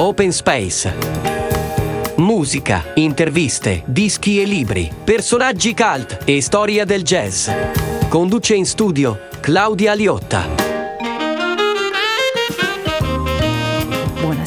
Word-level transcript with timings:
Open 0.00 0.32
Space. 0.32 0.94
Musica, 2.16 2.92
interviste, 2.94 3.82
dischi 3.84 4.40
e 4.40 4.46
libri, 4.46 4.90
personaggi 5.04 5.74
cult 5.74 6.20
e 6.24 6.40
storia 6.40 6.86
del 6.86 7.02
jazz. 7.02 7.50
Conduce 8.08 8.54
in 8.54 8.64
studio 8.64 9.28
Claudia 9.40 9.92
Liotta. 9.92 10.59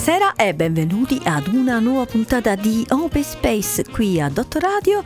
Buonasera 0.06 0.34
e 0.36 0.54
benvenuti 0.54 1.22
ad 1.24 1.48
una 1.48 1.80
nuova 1.80 2.06
puntata 2.06 2.56
di 2.56 2.86
Open 2.90 3.24
Space 3.24 3.86
qui 3.90 4.20
a 4.20 4.28
Dottor 4.28 4.62
Radio. 4.62 5.02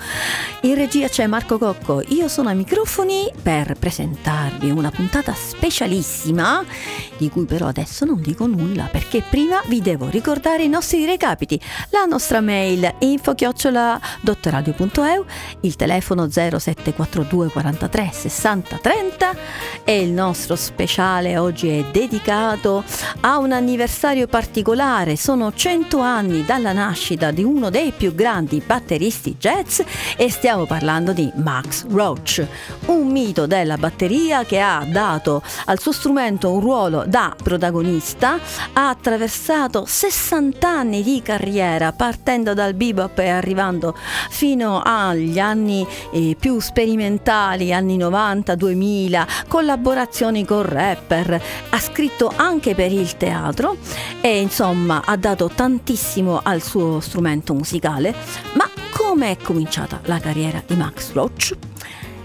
In 0.61 0.73
regia 0.73 1.07
c'è 1.07 1.27
Marco 1.27 1.59
Cocco, 1.59 2.01
io 2.07 2.27
sono 2.27 2.49
ai 2.49 2.55
microfoni 2.55 3.31
per 3.39 3.75
presentarvi 3.77 4.71
una 4.71 4.89
puntata 4.89 5.35
specialissima 5.35 6.65
di 7.15 7.29
cui 7.29 7.45
però 7.45 7.67
adesso 7.67 8.05
non 8.05 8.19
dico 8.21 8.47
nulla 8.47 8.89
perché 8.91 9.21
prima 9.21 9.61
vi 9.67 9.81
devo 9.81 10.07
ricordare 10.09 10.63
i 10.63 10.67
nostri 10.67 11.05
recapiti. 11.05 11.61
La 11.91 12.05
nostra 12.05 12.41
mail 12.41 12.95
info 12.97 13.35
dottoradio.eu, 14.21 15.25
il 15.61 15.75
telefono 15.75 16.27
0742 16.27 17.49
43 17.49 18.09
60 18.13 18.77
30 18.77 19.35
e 19.83 20.01
il 20.01 20.09
nostro 20.09 20.55
speciale 20.55 21.37
oggi 21.37 21.67
è 21.67 21.85
dedicato 21.91 22.83
a 23.21 23.37
un 23.37 23.51
anniversario 23.51 24.25
particolare 24.25 24.85
particolare 24.87 25.17
sono 25.17 25.51
100 25.53 25.99
anni 25.99 26.45
dalla 26.45 26.71
nascita 26.71 27.31
di 27.31 27.43
uno 27.43 27.69
dei 27.69 27.91
più 27.91 28.15
grandi 28.15 28.63
batteristi 28.65 29.35
jazz 29.37 29.81
e 30.15 30.29
stiamo 30.29 30.65
parlando 30.65 31.11
di 31.11 31.29
Max 31.35 31.85
Roach, 31.89 32.45
un 32.85 33.07
mito 33.07 33.45
della 33.47 33.77
batteria 33.77 34.45
che 34.45 34.61
ha 34.61 34.85
dato 34.89 35.43
al 35.65 35.79
suo 35.79 35.91
strumento 35.91 36.51
un 36.51 36.61
ruolo 36.61 37.03
da 37.05 37.35
protagonista, 37.41 38.39
ha 38.73 38.89
attraversato 38.89 39.83
60 39.85 40.67
anni 40.67 41.03
di 41.03 41.21
carriera 41.21 41.91
partendo 41.91 42.53
dal 42.53 42.73
bebop 42.73 43.19
e 43.19 43.27
arrivando 43.27 43.95
fino 44.29 44.81
agli 44.83 45.37
anni 45.37 45.85
eh, 46.11 46.37
più 46.39 46.59
sperimentali, 46.59 47.73
anni 47.73 47.97
90-2000, 47.97 49.27
collaborazioni 49.49 50.45
con 50.45 50.61
rapper, 50.63 51.41
ha 51.69 51.79
scritto 51.79 52.31
anche 52.33 52.73
per 52.73 52.91
il 52.91 53.17
teatro 53.17 53.75
e 54.21 54.39
insomma 54.39 54.76
insomma 54.77 55.01
ha 55.03 55.15
dato 55.17 55.49
tantissimo 55.53 56.39
al 56.43 56.61
suo 56.61 56.99
strumento 56.99 57.55
musicale, 57.55 58.13
ma 58.53 58.69
come 58.91 59.31
è 59.31 59.37
cominciata 59.37 59.99
la 60.05 60.19
carriera 60.19 60.61
di 60.65 60.75
Max 60.75 61.13
Roach? 61.13 61.55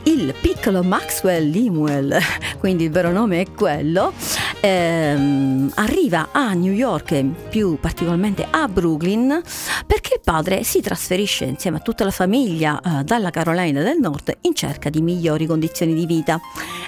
Il 0.04 0.34
piccolo 0.40 0.82
Maxwell 0.82 1.48
Lemuel, 1.48 2.18
quindi 2.58 2.84
il 2.84 2.90
vero 2.90 3.12
nome 3.12 3.40
è 3.40 3.46
quello, 3.52 4.12
ehm, 4.60 5.70
arriva 5.76 6.30
a 6.32 6.52
New 6.54 6.72
York, 6.72 7.24
più 7.48 7.78
particolarmente 7.78 8.46
a 8.50 8.66
Brooklyn, 8.66 9.40
perché 9.86 10.14
il 10.14 10.20
padre 10.24 10.64
si 10.64 10.80
trasferisce 10.80 11.44
insieme 11.44 11.76
a 11.76 11.80
tutta 11.80 12.02
la 12.02 12.10
famiglia 12.10 12.80
eh, 12.80 13.04
dalla 13.04 13.30
Carolina 13.30 13.80
del 13.82 13.98
Nord 13.98 14.38
in 14.42 14.54
cerca 14.54 14.90
di 14.90 15.00
migliori 15.00 15.46
condizioni 15.46 15.94
di 15.94 16.04
vita. 16.04 16.40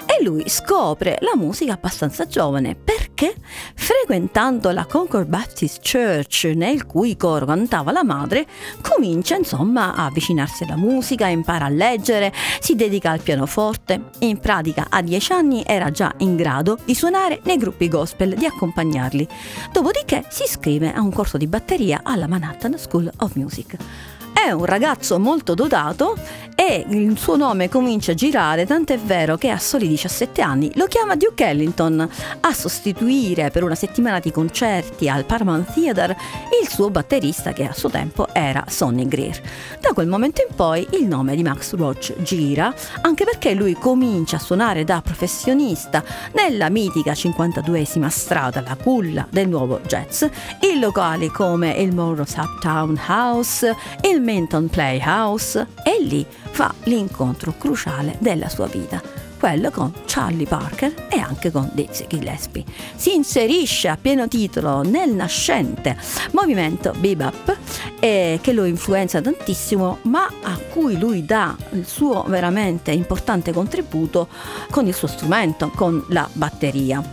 E 0.05 0.23
lui 0.23 0.43
scopre 0.47 1.17
la 1.21 1.35
musica 1.35 1.73
abbastanza 1.73 2.27
giovane 2.27 2.75
perché 2.75 3.33
frequentando 3.73 4.71
la 4.71 4.85
Concord 4.85 5.27
Baptist 5.27 5.79
Church 5.89 6.51
nel 6.55 6.85
cui 6.85 7.17
coro 7.17 7.45
cantava 7.45 7.91
la 7.91 8.03
madre, 8.03 8.45
comincia 8.81 9.35
insomma 9.35 9.93
a 9.95 10.05
avvicinarsi 10.05 10.63
alla 10.63 10.77
musica, 10.77 11.27
impara 11.27 11.65
a 11.65 11.69
leggere, 11.69 12.31
si 12.59 12.75
dedica 12.75 13.04
al 13.11 13.21
pianoforte 13.21 14.09
e 14.19 14.27
in 14.27 14.39
pratica 14.39 14.87
a 14.89 15.01
dieci 15.01 15.31
anni 15.31 15.63
era 15.65 15.91
già 15.91 16.13
in 16.17 16.35
grado 16.35 16.77
di 16.85 16.95
suonare 16.95 17.39
nei 17.43 17.57
gruppi 17.57 17.87
gospel, 17.87 18.35
di 18.35 18.45
accompagnarli. 18.45 19.27
Dopodiché 19.71 20.25
si 20.29 20.43
iscrive 20.43 20.93
a 20.93 21.01
un 21.01 21.11
corso 21.11 21.37
di 21.37 21.47
batteria 21.47 22.01
alla 22.03 22.27
Manhattan 22.27 22.77
School 22.77 23.11
of 23.17 23.35
Music. 23.35 23.77
È 24.35 24.51
un 24.51 24.65
ragazzo 24.65 25.17
molto 25.17 25.53
dotato 25.53 26.17
e 26.55 26.85
il 26.89 27.17
suo 27.17 27.35
nome 27.35 27.67
comincia 27.67 28.11
a 28.11 28.15
girare, 28.15 28.65
tant'è 28.65 28.97
vero 28.97 29.37
che 29.37 29.49
a 29.49 29.57
soli 29.57 29.87
17 29.87 30.41
anni 30.41 30.71
lo 30.75 30.85
chiama 30.87 31.15
Duke 31.15 31.47
Ellington 31.47 32.07
a 32.41 32.53
sostituire 32.53 33.49
per 33.49 33.63
una 33.63 33.75
settimana 33.75 34.19
di 34.19 34.31
concerti 34.31 35.09
al 35.09 35.25
Paramount 35.25 35.73
Theater 35.73 36.15
il 36.61 36.67
suo 36.69 36.89
batterista 36.89 37.53
che 37.53 37.65
a 37.65 37.73
suo 37.73 37.89
tempo 37.89 38.27
era 38.33 38.65
Sonny 38.67 39.07
Greer. 39.07 39.41
Da 39.79 39.93
quel 39.93 40.07
momento 40.07 40.45
in 40.47 40.53
poi 40.55 40.85
il 40.91 41.07
nome 41.07 41.35
di 41.35 41.41
Max 41.41 41.73
Roach 41.73 42.13
gira, 42.21 42.73
anche 43.01 43.23
perché 43.23 43.53
lui 43.53 43.73
comincia 43.73 44.35
a 44.35 44.39
suonare 44.39 44.83
da 44.83 45.01
professionista 45.01 46.03
nella 46.33 46.69
mitica 46.69 47.13
52esima 47.13 48.07
strada, 48.07 48.61
la 48.61 48.75
culla 48.75 49.25
del 49.29 49.47
nuovo 49.47 49.79
jazz, 49.87 50.23
in 50.61 50.79
locali 50.79 51.29
come 51.29 51.71
il 51.71 51.93
Morrow's 51.93 52.35
Uptown 52.35 52.99
House, 53.07 53.75
il 54.01 54.21
Minton 54.25 54.67
Playhouse 54.67 55.67
e 55.83 56.01
lì 56.01 56.25
fa 56.27 56.73
l'incontro 56.85 57.53
cruciale 57.57 58.17
della 58.19 58.49
sua 58.49 58.65
vita 58.65 58.99
quello 59.37 59.69
con 59.69 59.93
Charlie 60.05 60.47
Parker 60.47 61.07
e 61.07 61.19
anche 61.19 61.51
con 61.51 61.69
Dizzy 61.73 62.07
Gillespie. 62.07 62.63
Si 62.95 63.13
inserisce 63.13 63.89
a 63.89 63.97
pieno 64.01 64.27
titolo 64.27 64.81
nel 64.81 65.13
nascente 65.13 65.95
movimento 66.31 66.93
bebop 66.97 67.55
eh, 67.99 68.39
che 68.41 68.53
lo 68.53 68.65
influenza 68.65 69.21
tantissimo, 69.21 69.99
ma 70.03 70.27
a 70.41 70.57
cui 70.71 70.97
lui 70.97 71.25
dà 71.25 71.55
il 71.73 71.85
suo 71.85 72.23
veramente 72.27 72.91
importante 72.91 73.51
contributo 73.51 74.29
con 74.71 74.87
il 74.87 74.95
suo 74.95 75.07
strumento, 75.07 75.69
con 75.69 76.03
la 76.09 76.27
batteria 76.33 77.03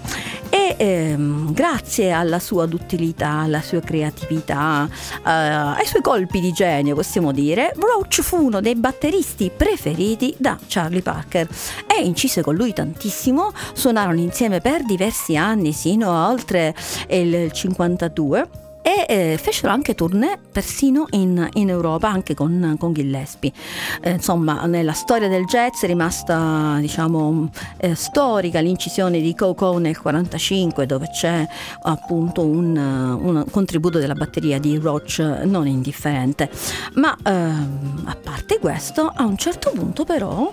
e 0.52 0.76
ehm, 0.76 1.54
grazie 1.54 2.12
alla 2.12 2.38
sua 2.38 2.66
duttilità, 2.66 3.38
alla 3.38 3.62
sua 3.62 3.80
creatività, 3.80 4.86
eh, 5.24 5.30
ai 5.30 5.86
suoi 5.86 6.02
colpi 6.02 6.40
di 6.40 6.52
genio 6.52 6.94
possiamo 6.94 7.32
dire, 7.32 7.72
Roach 7.74 8.20
fu 8.20 8.36
uno 8.36 8.60
dei 8.60 8.74
batteristi 8.74 9.50
preferiti 9.56 10.34
da 10.36 10.58
Charlie 10.66 11.00
Parker. 11.00 11.48
E 11.86 12.02
incise 12.02 12.42
con 12.42 12.54
lui 12.54 12.74
tantissimo, 12.74 13.50
suonarono 13.72 14.20
insieme 14.20 14.60
per 14.60 14.84
diversi 14.84 15.38
anni, 15.38 15.72
sino 15.72 16.12
a 16.12 16.28
oltre 16.30 16.74
il 17.08 17.50
52 17.50 18.62
e 18.82 19.06
eh, 19.09 19.38
fecero 19.41 19.72
anche 19.72 19.94
tournée 19.94 20.38
persino 20.50 21.06
in, 21.10 21.48
in 21.54 21.69
Europa 21.69 22.09
anche 22.09 22.34
con, 22.34 22.76
con 22.78 22.93
Gillespie. 22.93 23.53
Eh, 24.00 24.10
insomma 24.10 24.66
nella 24.66 24.93
storia 24.93 25.28
del 25.28 25.44
jazz 25.44 25.82
è 25.82 25.87
rimasta 25.87 26.76
diciamo 26.81 27.50
eh, 27.78 27.94
storica 27.94 28.60
l'incisione 28.60 29.20
di 29.20 29.34
Coco 29.34 29.78
nel 29.78 29.98
45 29.98 30.87
dove 30.87 31.09
c'è 31.10 31.47
appunto 31.82 32.44
un, 32.44 32.76
un, 32.76 33.44
contributo 33.50 33.98
della 33.98 34.15
batteria 34.15 34.59
di 34.59 34.76
Roach 34.76 35.19
non 35.44 35.66
indifferente. 35.66 36.50
Ma 36.94 37.16
ehm, 37.22 38.03
a 38.04 38.16
parte 38.16 38.59
questo 38.59 39.10
a 39.14 39.25
un 39.25 39.37
certo 39.37 39.70
punto 39.70 40.04
però 40.04 40.53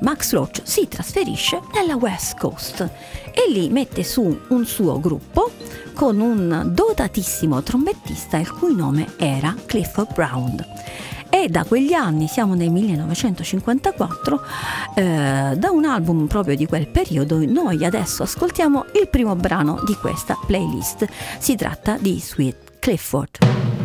Max 0.00 0.32
Roach 0.32 0.60
si 0.64 0.88
trasferisce 0.88 1.60
nella 1.74 1.96
West 1.96 2.38
Coast 2.38 2.80
e 3.32 3.50
lì 3.50 3.68
mette 3.68 4.02
su 4.02 4.40
un 4.48 4.64
suo 4.64 4.98
gruppo 4.98 5.52
con 5.96 6.20
un 6.20 6.72
dotatissimo 6.74 7.62
trombettista 7.62 8.36
il 8.36 8.52
cui 8.52 8.76
nome 8.76 9.14
era 9.16 9.54
Clifford 9.64 10.12
Brown. 10.12 10.64
E 11.30 11.48
da 11.48 11.64
quegli 11.64 11.94
anni, 11.94 12.28
siamo 12.28 12.54
nel 12.54 12.70
1954, 12.70 14.42
eh, 14.94 15.54
da 15.56 15.70
un 15.70 15.86
album 15.86 16.26
proprio 16.26 16.54
di 16.54 16.66
quel 16.66 16.86
periodo, 16.86 17.42
noi 17.46 17.82
adesso 17.82 18.22
ascoltiamo 18.22 18.84
il 19.00 19.08
primo 19.08 19.34
brano 19.36 19.82
di 19.86 19.94
questa 19.94 20.38
playlist. 20.46 21.06
Si 21.38 21.56
tratta 21.56 21.96
di 21.98 22.20
Sweet 22.20 22.78
Clifford. 22.78 23.75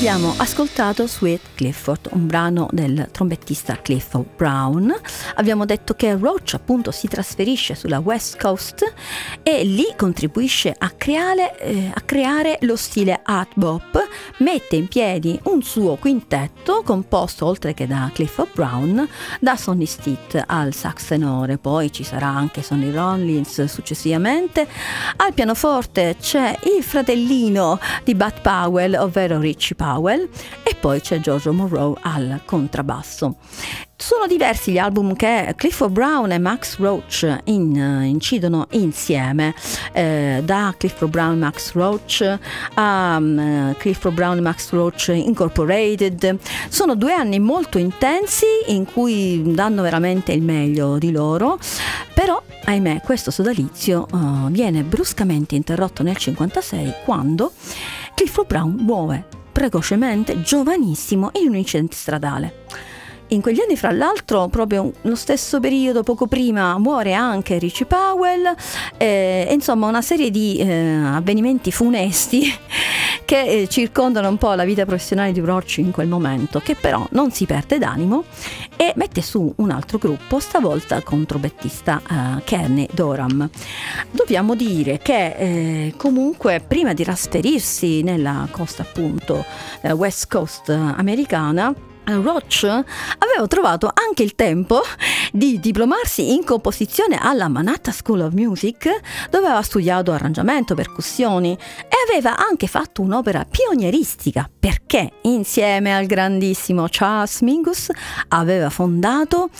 Abbiamo 0.00 0.32
ascoltato 0.38 1.06
Sweet 1.06 1.40
Clifford, 1.56 2.08
un 2.12 2.26
brano 2.26 2.70
del 2.72 3.10
trombettista 3.12 3.76
Clifford 3.82 4.28
Brown. 4.34 4.94
Abbiamo 5.40 5.64
detto 5.64 5.94
che 5.94 6.14
Roach 6.18 6.52
appunto 6.52 6.90
si 6.90 7.08
trasferisce 7.08 7.74
sulla 7.74 7.98
West 7.98 8.38
Coast 8.38 8.84
e 9.42 9.64
lì 9.64 9.86
contribuisce 9.96 10.74
a 10.76 10.90
creare, 10.90 11.58
eh, 11.60 11.90
a 11.94 12.00
creare 12.02 12.58
lo 12.60 12.76
stile 12.76 13.20
art 13.22 13.52
bop, 13.54 14.06
mette 14.40 14.76
in 14.76 14.86
piedi 14.86 15.40
un 15.44 15.62
suo 15.62 15.96
quintetto 15.96 16.82
composto 16.82 17.46
oltre 17.46 17.72
che 17.72 17.86
da 17.86 18.10
Clifford 18.12 18.50
Brown, 18.52 19.08
da 19.40 19.56
Sonny 19.56 19.86
Stitt 19.86 20.44
al 20.46 20.74
sax 20.74 21.06
tenore, 21.06 21.56
poi 21.56 21.90
ci 21.90 22.04
sarà 22.04 22.26
anche 22.26 22.60
Sonny 22.60 22.90
Rollins 22.90 23.64
successivamente. 23.64 24.68
Al 25.16 25.32
pianoforte 25.32 26.16
c'è 26.20 26.58
il 26.76 26.82
fratellino 26.82 27.78
di 28.04 28.14
Bud 28.14 28.42
Powell, 28.42 28.94
ovvero 28.94 29.38
Richie 29.38 29.74
Powell, 29.74 30.28
e 30.62 30.74
poi 30.74 31.00
c'è 31.00 31.18
Giorgio 31.18 31.54
Monroe 31.54 31.96
al 32.02 32.42
contrabbasso. 32.44 33.36
Sono 34.02 34.26
diversi 34.26 34.72
gli 34.72 34.78
album 34.78 35.14
che 35.14 35.52
Clifford 35.56 35.92
Brown 35.92 36.32
e 36.32 36.38
Max 36.38 36.78
Roach 36.78 37.40
in, 37.44 37.76
incidono 38.04 38.66
insieme, 38.70 39.54
eh, 39.92 40.40
da 40.42 40.74
Clifford 40.76 41.10
Brown 41.10 41.34
e 41.34 41.36
Max 41.36 41.72
Roach 41.74 42.38
a 42.74 43.16
um, 43.20 43.74
Clifford 43.76 44.14
Brown 44.14 44.38
e 44.38 44.40
Max 44.40 44.70
Roach 44.70 45.08
Incorporated. 45.08 46.38
Sono 46.70 46.94
due 46.94 47.12
anni 47.12 47.38
molto 47.40 47.76
intensi 47.76 48.46
in 48.68 48.86
cui 48.86 49.42
danno 49.52 49.82
veramente 49.82 50.32
il 50.32 50.40
meglio 50.40 50.96
di 50.96 51.12
loro, 51.12 51.58
però 52.14 52.42
ahimè 52.64 53.02
questo 53.04 53.30
sodalizio 53.30 54.06
uh, 54.10 54.48
viene 54.48 54.82
bruscamente 54.82 55.56
interrotto 55.56 56.02
nel 56.02 56.16
1956 56.18 57.04
quando 57.04 57.52
Clifford 58.14 58.46
Brown 58.48 58.76
muore 58.80 59.26
precocemente, 59.52 60.40
giovanissimo, 60.40 61.32
in 61.34 61.48
un 61.48 61.56
incidente 61.56 61.96
stradale. 61.96 62.88
In 63.32 63.40
quegli 63.40 63.60
anni, 63.60 63.76
fra 63.76 63.92
l'altro, 63.92 64.48
proprio 64.48 64.90
lo 65.02 65.14
stesso 65.14 65.60
periodo, 65.60 66.02
poco 66.02 66.26
prima, 66.26 66.76
muore 66.78 67.12
anche 67.12 67.58
Richie 67.58 67.86
Powell, 67.86 68.52
eh, 68.96 69.46
insomma 69.52 69.86
una 69.86 70.02
serie 70.02 70.32
di 70.32 70.56
eh, 70.56 70.94
avvenimenti 70.94 71.70
funesti 71.70 72.52
che 73.24 73.42
eh, 73.44 73.68
circondano 73.68 74.28
un 74.28 74.36
po' 74.36 74.52
la 74.54 74.64
vita 74.64 74.84
professionale 74.84 75.30
di 75.30 75.38
Roach 75.38 75.78
in 75.78 75.92
quel 75.92 76.08
momento, 76.08 76.58
che 76.58 76.74
però 76.74 77.06
non 77.12 77.30
si 77.30 77.46
perde 77.46 77.78
d'animo 77.78 78.24
e 78.76 78.94
mette 78.96 79.22
su 79.22 79.52
un 79.58 79.70
altro 79.70 79.98
gruppo, 79.98 80.40
stavolta 80.40 81.00
con 81.02 81.24
trombettista 81.24 82.02
eh, 82.02 82.42
Kenny 82.42 82.88
Doram. 82.92 83.48
Dobbiamo 84.10 84.56
dire 84.56 84.98
che 84.98 85.36
eh, 85.36 85.94
comunque 85.96 86.64
prima 86.66 86.94
di 86.94 87.04
trasferirsi 87.04 88.02
nella 88.02 88.48
costa 88.50 88.82
appunto, 88.82 89.44
della 89.80 89.94
West 89.94 90.28
Coast 90.28 90.68
americana, 90.68 91.72
Roach 92.04 92.64
aveva 92.64 93.46
trovato 93.46 93.90
anche 93.92 94.22
il 94.22 94.34
tempo 94.34 94.82
di 95.32 95.60
diplomarsi 95.60 96.34
in 96.34 96.44
composizione 96.44 97.16
alla 97.20 97.48
Manhattan 97.48 97.94
School 97.94 98.20
of 98.20 98.32
Music, 98.32 98.88
dove 99.30 99.46
aveva 99.46 99.62
studiato 99.62 100.12
arrangiamento, 100.12 100.74
percussioni 100.74 101.52
e 101.52 102.10
aveva 102.10 102.36
anche 102.36 102.66
fatto 102.66 103.02
un'opera 103.02 103.46
pionieristica 103.48 104.48
perché 104.58 105.12
insieme 105.22 105.94
al 105.94 106.06
grandissimo 106.06 106.86
Charles 106.90 107.40
Mingus 107.40 107.88
aveva 108.28 108.70
fondato 108.70 109.50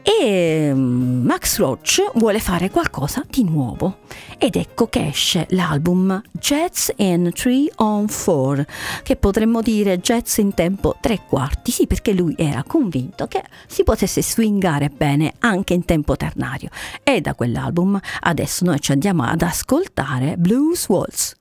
e 0.02 0.72
mm, 0.74 1.26
Max 1.26 1.58
Roach 1.58 2.12
vuole 2.16 2.40
fare 2.40 2.70
qualcosa 2.70 3.26
di 3.30 3.44
nuovo 3.44 3.98
ed 4.40 4.56
ecco 4.56 4.88
che 4.88 5.08
esce 5.08 5.46
l'album 5.50 6.22
Jazz 6.32 6.90
in 6.96 7.30
3 7.34 7.72
on 7.76 8.08
4 8.08 8.66
che 9.04 9.18
potremmo 9.18 9.62
dire 9.62 10.00
jazz 10.00 10.38
in 10.38 10.54
tempo 10.54 10.96
tre 11.02 11.22
quarti, 11.28 11.72
sì 11.72 11.86
perché 11.88 12.14
lui 12.14 12.34
era 12.38 12.64
convinto 12.64 13.28
che 13.28 13.44
si 13.68 13.84
potesse 13.84 14.24
swingare 14.24 14.90
bene 14.90 15.34
anche 15.40 15.74
in 15.74 15.84
tempo 15.84 16.16
ternario 16.16 16.70
e 17.04 17.20
da 17.20 17.36
quell'album 17.36 18.00
adesso 18.22 18.64
noi 18.64 18.80
ci 18.80 18.94
andiamo 18.94 19.24
ad 19.24 19.42
ascoltare 19.42 20.38
Blues 20.38 20.88
Waltz. 20.88 21.36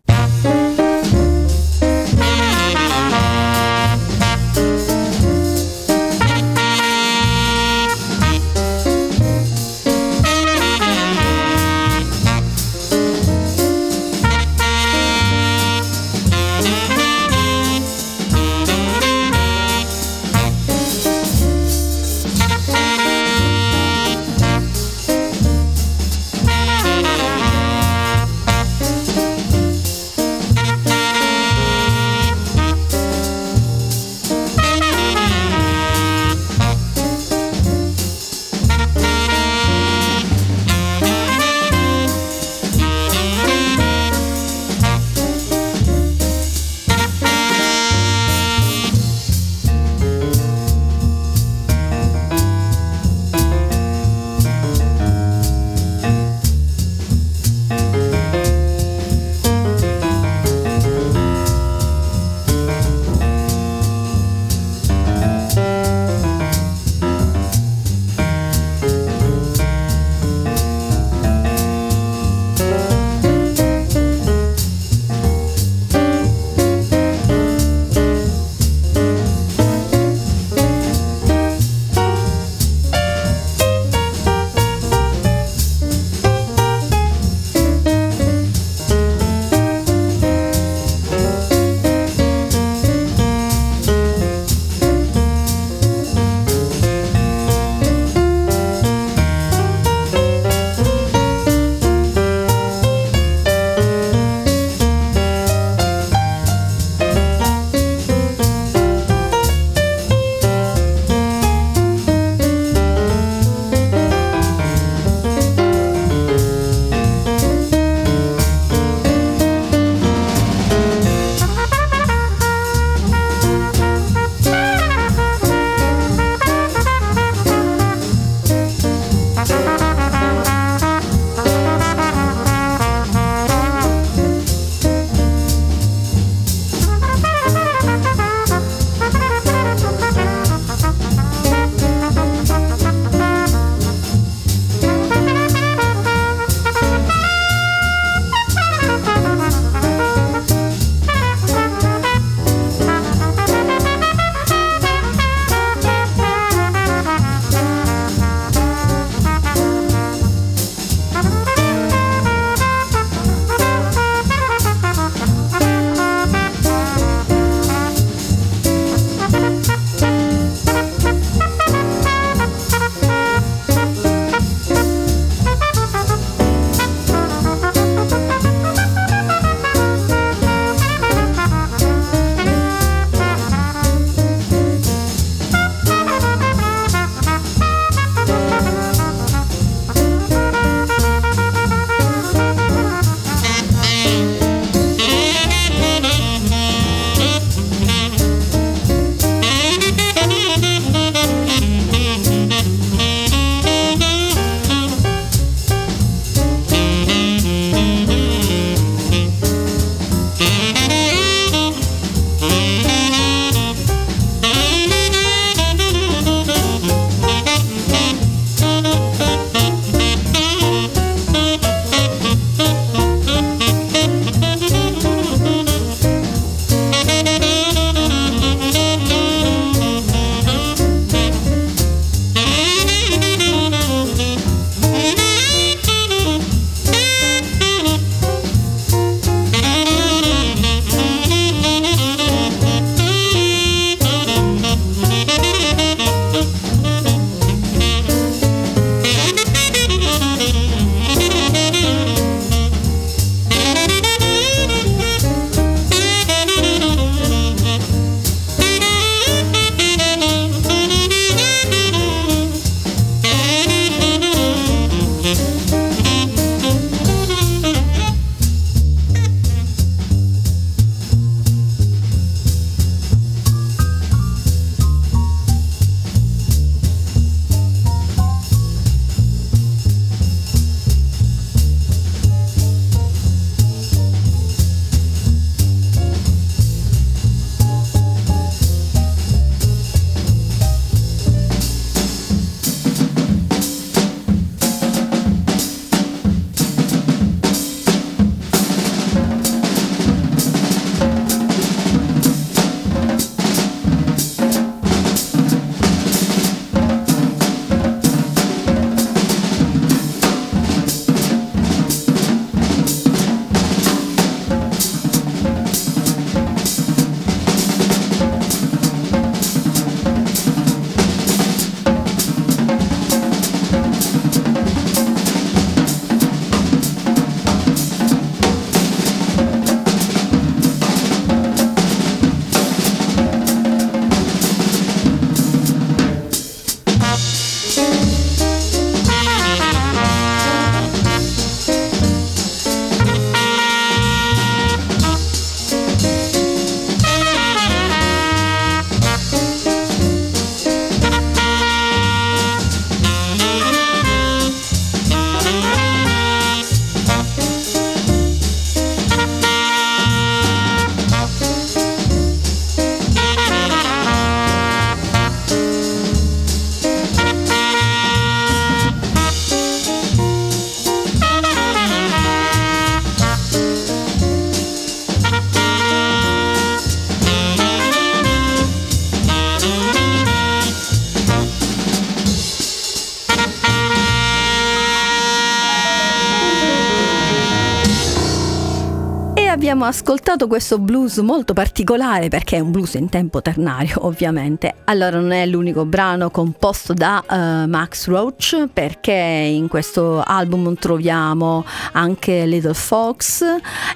Abbiamo 389.70 389.84
ascoltato 389.84 390.46
questo 390.46 390.78
blues 390.78 391.18
molto 391.18 391.52
particolare 391.52 392.28
perché 392.28 392.56
è 392.56 392.60
un 392.60 392.70
blues 392.70 392.94
in 392.94 393.10
tempo 393.10 393.42
ternario 393.42 393.96
ovviamente. 394.06 394.76
Allora 394.84 395.20
non 395.20 395.30
è 395.30 395.44
l'unico 395.44 395.84
brano 395.84 396.30
composto 396.30 396.94
da 396.94 397.22
uh, 397.28 397.68
Max 397.68 398.06
Roach 398.06 398.68
perché 398.72 399.12
in 399.12 399.68
questo 399.68 400.22
album 400.22 400.74
troviamo 400.76 401.66
anche 401.92 402.46
Little 402.46 402.72
Fox 402.72 403.42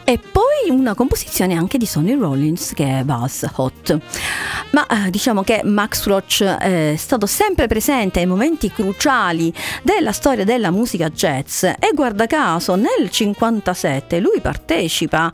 e 0.04 0.18
poi 0.18 0.68
una 0.68 0.92
composizione 0.92 1.54
anche 1.54 1.78
di 1.78 1.86
Sonny 1.86 2.18
Rollins 2.18 2.74
che 2.74 2.98
è 2.98 3.02
Buzz 3.02 3.46
Hot. 3.54 3.98
Ma 4.72 4.86
uh, 4.90 5.08
diciamo 5.08 5.42
che 5.42 5.62
Max 5.64 6.04
Roach 6.04 6.42
è 6.42 6.96
stato 6.98 7.24
sempre 7.24 7.66
presente 7.66 8.20
ai 8.20 8.26
momenti 8.26 8.70
cruciali 8.70 9.50
della 9.82 10.12
storia 10.12 10.44
della 10.44 10.70
musica 10.70 11.08
jazz 11.08 11.64
e 11.64 11.92
guarda 11.94 12.26
caso 12.26 12.74
nel 12.74 13.08
57 13.08 14.20
lui 14.20 14.38
partecipa 14.42 15.32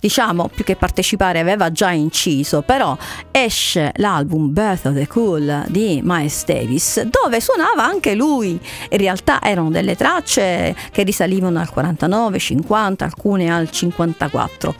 diciamo 0.00 0.50
più 0.52 0.64
che 0.64 0.76
partecipare 0.76 1.38
aveva 1.38 1.70
già 1.72 1.90
inciso, 1.90 2.62
però 2.62 2.96
esce 3.30 3.92
l'album 3.96 4.52
Birth 4.52 4.86
of 4.86 4.94
the 4.94 5.06
Cool 5.06 5.64
di 5.68 6.00
Miles 6.02 6.44
Davis 6.44 7.02
dove 7.02 7.40
suonava 7.40 7.84
anche 7.84 8.14
lui. 8.14 8.58
In 8.90 8.98
realtà 8.98 9.40
erano 9.42 9.70
delle 9.70 9.96
tracce 9.96 10.74
che 10.90 11.02
risalivano 11.02 11.58
al 11.58 11.70
49, 11.70 12.38
50, 12.38 13.04
alcune 13.04 13.52
al 13.52 13.70
54. 13.70 14.74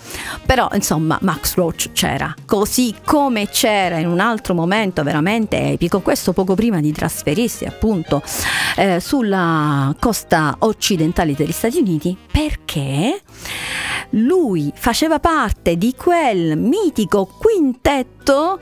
Però 0.46 0.68
insomma 0.72 1.18
Max 1.22 1.54
Roach 1.54 1.92
c'era, 1.92 2.34
così 2.46 2.94
come 3.04 3.48
c'era 3.48 3.98
in 3.98 4.08
un 4.08 4.20
altro 4.20 4.54
momento 4.54 5.02
veramente 5.02 5.72
epico, 5.72 6.00
questo 6.00 6.32
poco 6.32 6.54
prima 6.54 6.80
di 6.80 6.92
trasferirsi 6.92 7.64
appunto 7.64 8.22
eh, 8.76 9.00
sulla 9.00 9.94
costa 9.98 10.56
occidentale 10.60 11.34
degli 11.34 11.52
Stati 11.52 11.78
Uniti 11.78 12.16
perché 12.30 13.20
lui 14.10 14.72
faceva 14.90 15.20
parte 15.20 15.76
di 15.76 15.94
quel 15.96 16.58
mitico 16.58 17.24
quintetto 17.24 18.58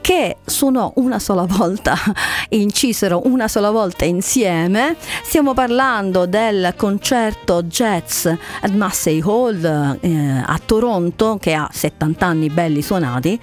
che 0.00 0.36
suonò 0.44 0.92
una 0.96 1.18
sola 1.18 1.42
volta, 1.44 1.96
incisero 2.50 3.22
una 3.26 3.48
sola 3.48 3.72
volta 3.72 4.04
insieme. 4.04 4.96
Stiamo 5.24 5.54
parlando 5.54 6.26
del 6.26 6.74
concerto 6.76 7.64
jazz 7.64 8.26
at 8.26 8.70
Massey 8.70 9.20
Hall 9.22 9.98
eh, 10.00 10.42
a 10.46 10.60
Toronto, 10.64 11.38
che 11.40 11.52
ha 11.52 11.68
70 11.70 12.26
anni 12.26 12.48
belli 12.48 12.80
suonati, 12.80 13.38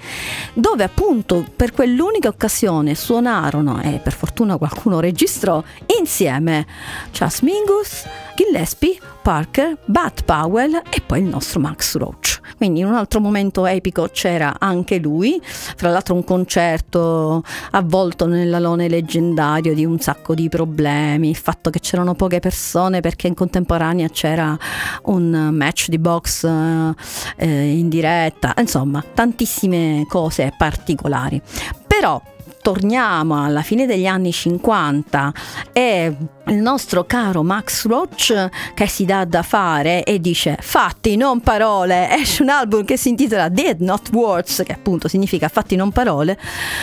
dove 0.54 0.82
appunto 0.82 1.44
per 1.54 1.72
quell'unica 1.72 2.28
occasione 2.28 2.94
suonarono, 2.94 3.82
e 3.82 4.00
per 4.02 4.14
fortuna 4.14 4.56
qualcuno 4.56 4.98
registrò, 4.98 5.62
insieme 5.98 6.66
Charles 7.10 7.40
Mingus, 7.40 8.04
Gillespie, 8.40 8.98
Parker, 9.20 9.76
Bat 9.84 10.24
Powell 10.24 10.80
e 10.88 11.02
poi 11.04 11.18
il 11.18 11.26
nostro 11.26 11.60
Max 11.60 11.96
Roach. 11.96 12.40
Quindi 12.56 12.80
in 12.80 12.86
un 12.86 12.94
altro 12.94 13.20
momento 13.20 13.66
epico 13.66 14.08
c'era 14.10 14.54
anche 14.58 14.96
lui, 14.96 15.38
fra 15.42 15.90
l'altro 15.90 16.14
un 16.14 16.24
concerto 16.24 17.44
avvolto 17.72 18.24
nell'alone 18.26 18.88
leggendario 18.88 19.74
di 19.74 19.84
un 19.84 19.98
sacco 19.98 20.34
di 20.34 20.48
problemi, 20.48 21.28
il 21.28 21.36
fatto 21.36 21.68
che 21.68 21.80
c'erano 21.80 22.14
poche 22.14 22.40
persone 22.40 23.00
perché 23.00 23.26
in 23.26 23.34
contemporanea 23.34 24.08
c'era 24.08 24.56
un 25.04 25.50
match 25.52 25.88
di 25.88 25.98
box 25.98 26.44
eh, 27.36 27.46
in 27.46 27.90
diretta, 27.90 28.54
insomma 28.56 29.04
tantissime 29.12 30.06
cose 30.08 30.50
particolari. 30.56 31.42
Però 31.86 32.20
torniamo 32.60 33.44
alla 33.44 33.62
fine 33.62 33.86
degli 33.86 34.06
anni 34.06 34.32
50 34.32 35.32
e 35.72 36.16
il 36.46 36.56
nostro 36.56 37.04
caro 37.04 37.42
Max 37.42 37.86
Roach 37.86 38.48
che 38.74 38.86
si 38.86 39.04
dà 39.04 39.24
da 39.24 39.42
fare 39.42 40.04
e 40.04 40.20
dice 40.20 40.56
fatti 40.60 41.16
non 41.16 41.40
parole 41.40 42.10
esce 42.16 42.42
un 42.42 42.48
album 42.50 42.84
che 42.84 42.96
si 42.96 43.08
intitola 43.08 43.48
Dead 43.48 43.80
Not 43.80 44.10
Words 44.12 44.62
che 44.64 44.72
appunto 44.72 45.08
significa 45.08 45.48
fatti 45.48 45.76
non 45.76 45.92
parole 45.92 46.38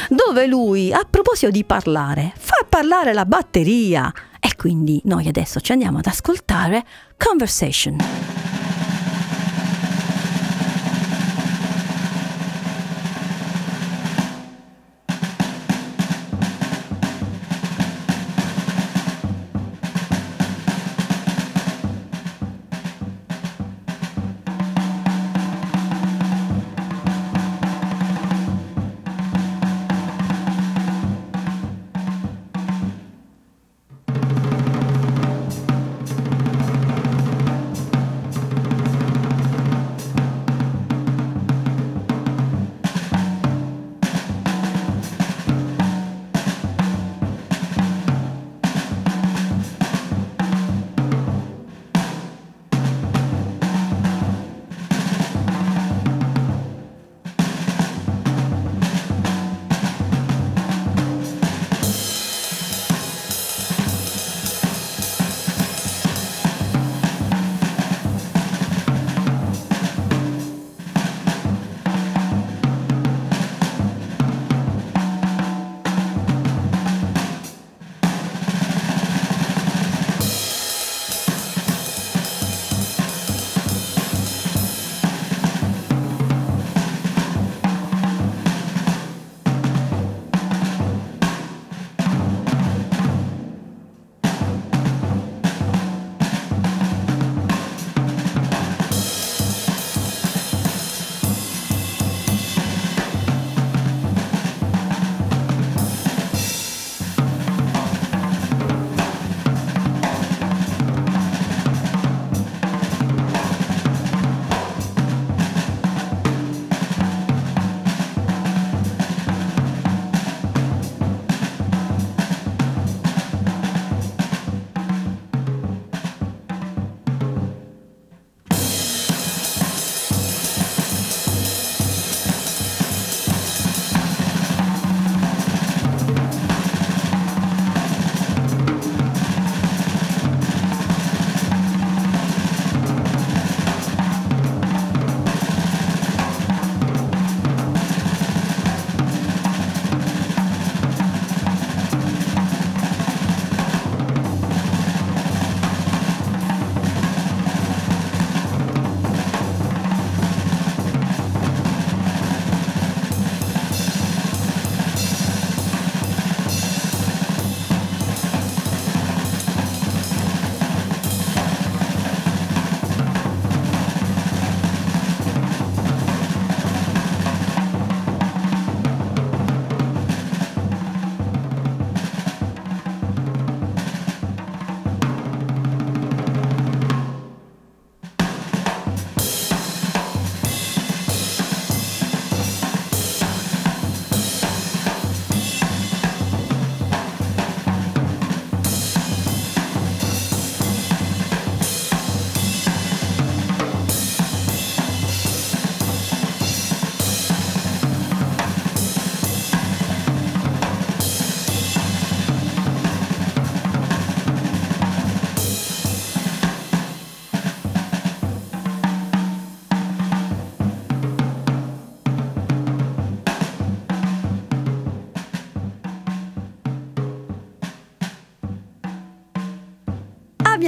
dove 0.09 0.47
lui 0.47 0.91
a 0.91 1.05
proposito 1.09 1.51
di 1.51 1.63
parlare 1.63 2.33
fa 2.37 2.65
parlare 2.67 3.13
la 3.13 3.25
batteria. 3.25 4.11
E 4.39 4.55
quindi 4.55 5.01
noi 5.05 5.27
adesso 5.27 5.59
ci 5.59 5.71
andiamo 5.71 5.97
ad 5.97 6.05
ascoltare 6.05 6.85
Conversation 7.17 8.46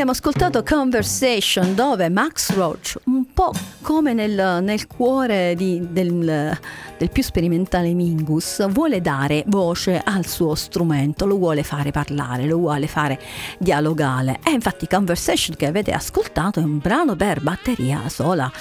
Abbiamo 0.09 0.27
ascoltato 0.27 0.63
Conversation 0.63 1.75
dove 1.75 2.09
Max 2.09 2.51
Roach, 2.55 2.97
un 3.03 3.31
po' 3.31 3.53
come 3.81 4.13
nel, 4.13 4.57
nel 4.63 4.87
cuore 4.87 5.53
di, 5.55 5.85
del, 5.91 6.57
del, 6.97 7.11
più 7.11 7.21
sperimentale 7.21 7.93
Mingus, 7.93 8.67
vuole 8.71 9.01
dare 9.01 9.43
voce 9.45 10.01
al 10.03 10.25
suo 10.25 10.55
strumento, 10.55 11.27
lo 11.27 11.37
vuole 11.37 11.61
fare 11.61 11.91
parlare, 11.91 12.45
lo 12.45 12.57
vuole 12.57 12.87
fare 12.87 13.19
dialogare. 13.59 14.39
E 14.43 14.49
infatti 14.49 14.87
Conversation 14.87 15.55
che 15.55 15.67
avete 15.67 15.91
ascoltato 15.91 16.59
è 16.59 16.63
un 16.63 16.79
brano 16.79 17.15
per 17.15 17.41
batteria 17.41 18.09
sola 18.09 18.51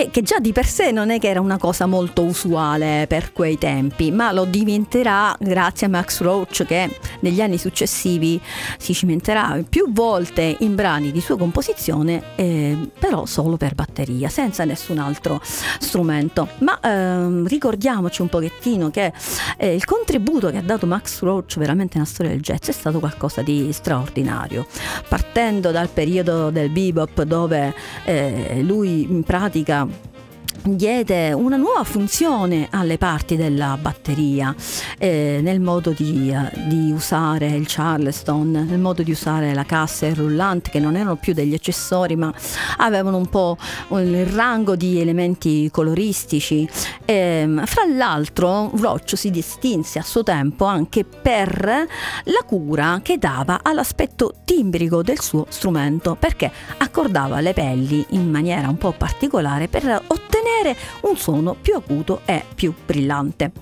e 0.00 0.10
che 0.10 0.22
già 0.22 0.38
di 0.38 0.52
per 0.52 0.64
sé 0.64 0.92
non 0.92 1.10
è 1.10 1.18
che 1.18 1.28
era 1.28 1.42
una 1.42 1.58
cosa 1.58 1.84
molto 1.84 2.22
usuale 2.22 3.04
per 3.06 3.34
quei 3.34 3.58
tempi, 3.58 4.10
ma 4.10 4.32
lo 4.32 4.46
diventerà 4.46 5.36
grazie 5.38 5.88
a 5.88 5.90
Max 5.90 6.22
Roach 6.22 6.64
che 6.64 6.96
negli 7.20 7.42
anni 7.42 7.58
successivi 7.58 8.40
si 8.78 8.94
cimenterà 8.94 9.62
più 9.68 9.92
volte 9.92 10.56
in 10.60 10.74
brani 10.74 11.12
di 11.12 11.20
sua 11.20 11.36
composizione, 11.36 12.22
eh, 12.36 12.78
però 12.98 13.26
solo 13.26 13.58
per 13.58 13.74
batteria, 13.74 14.30
senza 14.30 14.64
nessun 14.64 14.96
altro 14.96 15.38
strumento. 15.42 16.48
Ma 16.60 16.80
ehm, 16.80 17.46
ricordiamoci 17.46 18.22
un 18.22 18.28
pochettino 18.28 18.88
che 18.88 19.12
eh, 19.58 19.74
il 19.74 19.84
contributo 19.84 20.50
che 20.50 20.56
ha 20.56 20.62
dato 20.62 20.86
Max 20.86 21.20
Roach 21.20 21.58
veramente 21.58 21.98
nella 21.98 22.08
storia 22.08 22.32
del 22.32 22.40
jazz 22.40 22.68
è 22.68 22.72
stato 22.72 23.00
qualcosa 23.00 23.42
di 23.42 23.70
straordinario. 23.70 24.66
Partendo 25.08 25.70
dal 25.70 25.90
periodo 25.90 26.48
del 26.48 26.70
bebop 26.70 27.22
dove 27.24 27.74
eh, 28.04 28.62
lui 28.62 29.02
in 29.02 29.24
pratica 29.24 29.88
gmail.com. 29.90 30.19
diede 30.62 31.32
una 31.32 31.56
nuova 31.56 31.84
funzione 31.84 32.68
alle 32.70 32.98
parti 32.98 33.36
della 33.36 33.78
batteria 33.80 34.54
eh, 34.98 35.40
nel 35.42 35.60
modo 35.60 35.90
di, 35.90 36.32
uh, 36.34 36.68
di, 36.68 36.92
usare 36.92 37.48
il 37.48 37.64
charleston, 37.66 38.50
nel 38.50 38.78
modo 38.78 39.02
di 39.02 39.10
usare 39.10 39.54
la 39.54 39.64
cassa 39.64 40.06
e 40.06 40.10
il 40.10 40.16
rullante 40.16 40.70
che 40.70 40.78
non 40.78 40.96
erano 40.96 41.16
più 41.16 41.32
degli 41.32 41.54
accessori 41.54 42.16
ma 42.16 42.32
avevano 42.78 43.16
un 43.16 43.26
po' 43.26 43.56
il 43.90 44.26
rango 44.26 44.76
di 44.76 45.00
elementi 45.00 45.70
coloristici. 45.70 46.68
E, 47.04 47.14
ehm, 47.14 47.64
fra 47.64 47.84
l'altro 47.86 48.70
Roach 48.74 49.16
si 49.16 49.30
distinse 49.30 49.98
a 49.98 50.02
suo 50.02 50.22
tempo 50.22 50.66
anche 50.66 51.04
per 51.04 51.86
la 52.24 52.44
cura 52.44 53.00
che 53.02 53.18
dava 53.18 53.60
all'aspetto 53.62 54.34
timbrico 54.44 55.02
del 55.02 55.20
suo 55.20 55.46
strumento 55.48 56.16
perché 56.16 56.50
accordava 56.78 57.40
le 57.40 57.52
pelli 57.52 58.04
in 58.10 58.30
maniera 58.30 58.68
un 58.68 58.76
po' 58.76 58.92
particolare 58.92 59.68
per 59.68 60.02
ottenere 60.06 60.49
ottenere 60.50 60.76
un 61.02 61.16
suono 61.16 61.54
più 61.54 61.76
acuto 61.76 62.22
e 62.24 62.44
più 62.54 62.74
brillante. 62.84 63.52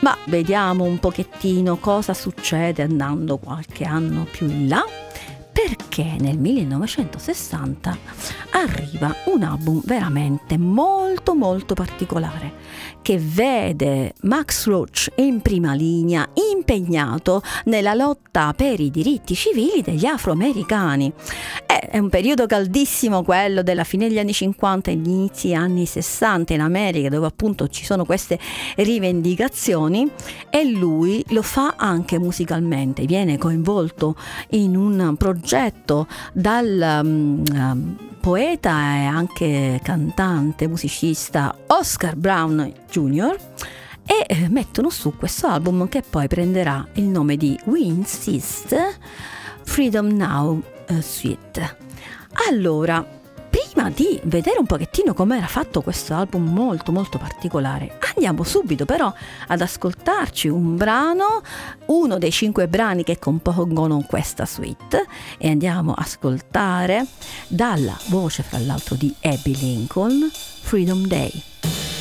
Ma 0.00 0.16
vediamo 0.26 0.84
un 0.84 0.98
pochettino 0.98 1.76
cosa 1.76 2.14
succede 2.14 2.82
andando 2.82 3.36
qualche 3.36 3.84
anno 3.84 4.26
più 4.30 4.48
in 4.48 4.68
là 4.68 4.84
perché 5.52 6.16
nel 6.18 6.38
1960 6.38 7.96
arriva 8.52 9.14
un 9.26 9.42
album 9.42 9.82
veramente 9.84 10.56
molto 10.56 11.34
molto 11.34 11.74
particolare 11.74 12.60
che 13.02 13.18
vede 13.18 14.14
Max 14.22 14.66
Roach 14.66 15.10
in 15.16 15.42
prima 15.42 15.74
linea 15.74 16.28
impegnato 16.52 17.42
nella 17.64 17.94
lotta 17.94 18.54
per 18.56 18.80
i 18.80 18.90
diritti 18.90 19.34
civili 19.34 19.82
degli 19.82 20.06
afroamericani. 20.06 21.12
È 21.66 21.98
un 21.98 22.08
periodo 22.08 22.46
caldissimo 22.46 23.22
quello 23.22 23.62
della 23.62 23.84
fine 23.84 24.08
degli 24.08 24.18
anni 24.18 24.32
50 24.32 24.90
e 24.90 24.94
gli 24.94 25.08
inizi 25.08 25.52
anni 25.52 25.84
60 25.84 26.54
in 26.54 26.60
America 26.60 27.08
dove 27.08 27.26
appunto 27.26 27.68
ci 27.68 27.84
sono 27.84 28.04
queste 28.04 28.38
rivendicazizioni 28.76 30.08
e 30.48 30.64
lui 30.64 31.24
lo 31.30 31.42
fa 31.42 31.74
anche 31.76 32.18
musicalmente, 32.18 33.04
viene 33.04 33.36
coinvolto 33.36 34.14
in 34.50 34.76
un 34.76 35.14
progetto 35.18 35.41
dal 36.32 37.00
um, 37.04 37.96
poeta 38.20 38.70
e 38.70 39.04
anche 39.04 39.80
cantante, 39.82 40.68
musicista 40.68 41.54
Oscar 41.66 42.14
Brown 42.14 42.72
Jr. 42.88 43.36
e 44.06 44.24
eh, 44.26 44.48
mettono 44.48 44.90
su 44.90 45.16
questo 45.16 45.48
album 45.48 45.88
che 45.88 46.02
poi 46.08 46.28
prenderà 46.28 46.86
il 46.94 47.04
nome 47.04 47.36
di 47.36 47.58
We 47.64 47.80
Insist 47.80 48.76
Freedom 49.62 50.06
Now 50.06 50.62
uh, 50.88 51.00
Suite. 51.00 51.76
Allora, 52.48 53.04
prima 53.52 53.90
di 53.90 54.18
vedere 54.24 54.58
un 54.58 54.64
pochettino 54.64 55.12
come 55.12 55.36
era 55.36 55.46
fatto 55.46 55.82
questo 55.82 56.14
album 56.14 56.50
molto 56.50 56.90
molto 56.90 57.18
particolare, 57.18 57.98
andiamo 58.14 58.44
subito 58.44 58.86
però 58.86 59.12
ad 59.48 59.60
ascoltarci 59.60 60.48
un 60.48 60.76
brano, 60.76 61.42
uno 61.86 62.16
dei 62.16 62.30
cinque 62.30 62.66
brani 62.66 63.04
che 63.04 63.18
compongono 63.18 64.04
questa 64.08 64.46
suite 64.46 65.04
e 65.36 65.50
andiamo 65.50 65.92
a 65.92 66.00
ascoltare 66.02 67.04
dalla 67.46 67.98
voce 68.06 68.42
fra 68.42 68.58
l'altro 68.58 68.94
di 68.94 69.14
Abby 69.20 69.54
Lincoln, 69.58 70.30
Freedom 70.32 71.06
Day. 71.06 71.91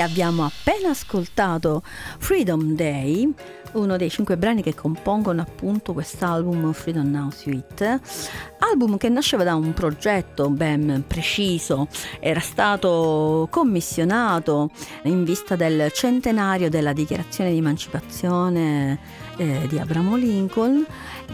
Abbiamo 0.00 0.44
appena 0.44 0.90
ascoltato 0.90 1.82
Freedom 2.18 2.74
Day, 2.74 3.32
uno 3.72 3.96
dei 3.96 4.10
cinque 4.10 4.36
brani 4.36 4.62
che 4.62 4.74
compongono 4.74 5.42
appunto 5.42 5.92
quest'album 5.92 6.72
Freedom 6.72 7.08
Now 7.08 7.30
Suite, 7.30 8.00
album 8.58 8.96
che 8.96 9.08
nasceva 9.08 9.44
da 9.44 9.54
un 9.54 9.72
progetto 9.72 10.48
ben 10.48 11.04
preciso, 11.06 11.88
era 12.18 12.40
stato 12.40 13.46
commissionato 13.50 14.70
in 15.04 15.24
vista 15.24 15.56
del 15.56 15.90
centenario 15.92 16.68
della 16.68 16.92
dichiarazione 16.92 17.50
di 17.50 17.58
emancipazione 17.58 18.98
eh, 19.36 19.66
di 19.68 19.78
Abramo 19.78 20.16
Lincoln 20.16 20.84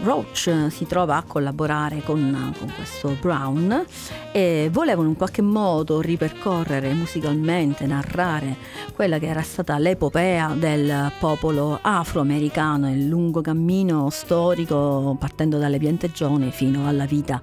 Roach 0.03 0.67
si 0.69 0.85
trova 0.85 1.17
a 1.17 1.23
collaborare 1.23 2.01
con, 2.03 2.53
con, 2.57 2.71
questo 2.75 3.15
Brown 3.19 3.85
e 4.31 4.69
volevano 4.71 5.09
in 5.09 5.15
qualche 5.15 5.41
modo 5.41 6.01
ripercorrere 6.01 6.93
musicalmente, 6.93 7.85
narrare 7.85 8.55
quella 8.93 9.17
che 9.19 9.27
era 9.27 9.41
stata 9.41 9.77
l'epopea 9.77 10.53
del 10.55 11.11
popolo 11.19 11.79
afroamericano, 11.81 12.91
il 12.91 13.07
lungo 13.07 13.41
cammino 13.41 14.09
storico 14.09 15.15
partendo 15.19 15.57
dalle 15.57 15.77
piantegioni 15.77 16.51
fino 16.51 16.87
alla 16.87 17.05
vita 17.05 17.41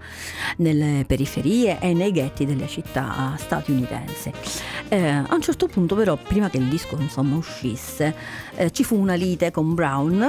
nelle 0.59 1.05
periferie 1.07 1.79
e 1.81 1.93
nei 1.93 2.13
ghetti 2.13 2.47
delle 2.47 2.69
città 2.69 3.35
statunitensi. 3.37 4.33
Eh, 4.89 5.07
a 5.07 5.35
un 5.35 5.41
certo 5.43 5.67
punto 5.67 5.95
però, 5.97 6.17
prima 6.17 6.49
che 6.51 6.59
il 6.59 6.69
disco 6.69 6.97
insomma 6.99 7.37
uscisse, 7.37 8.15
eh, 8.55 8.71
ci 8.71 8.85
fu 8.85 8.97
una 8.97 9.15
lite 9.15 9.51
con 9.51 9.75
Brown 9.75 10.25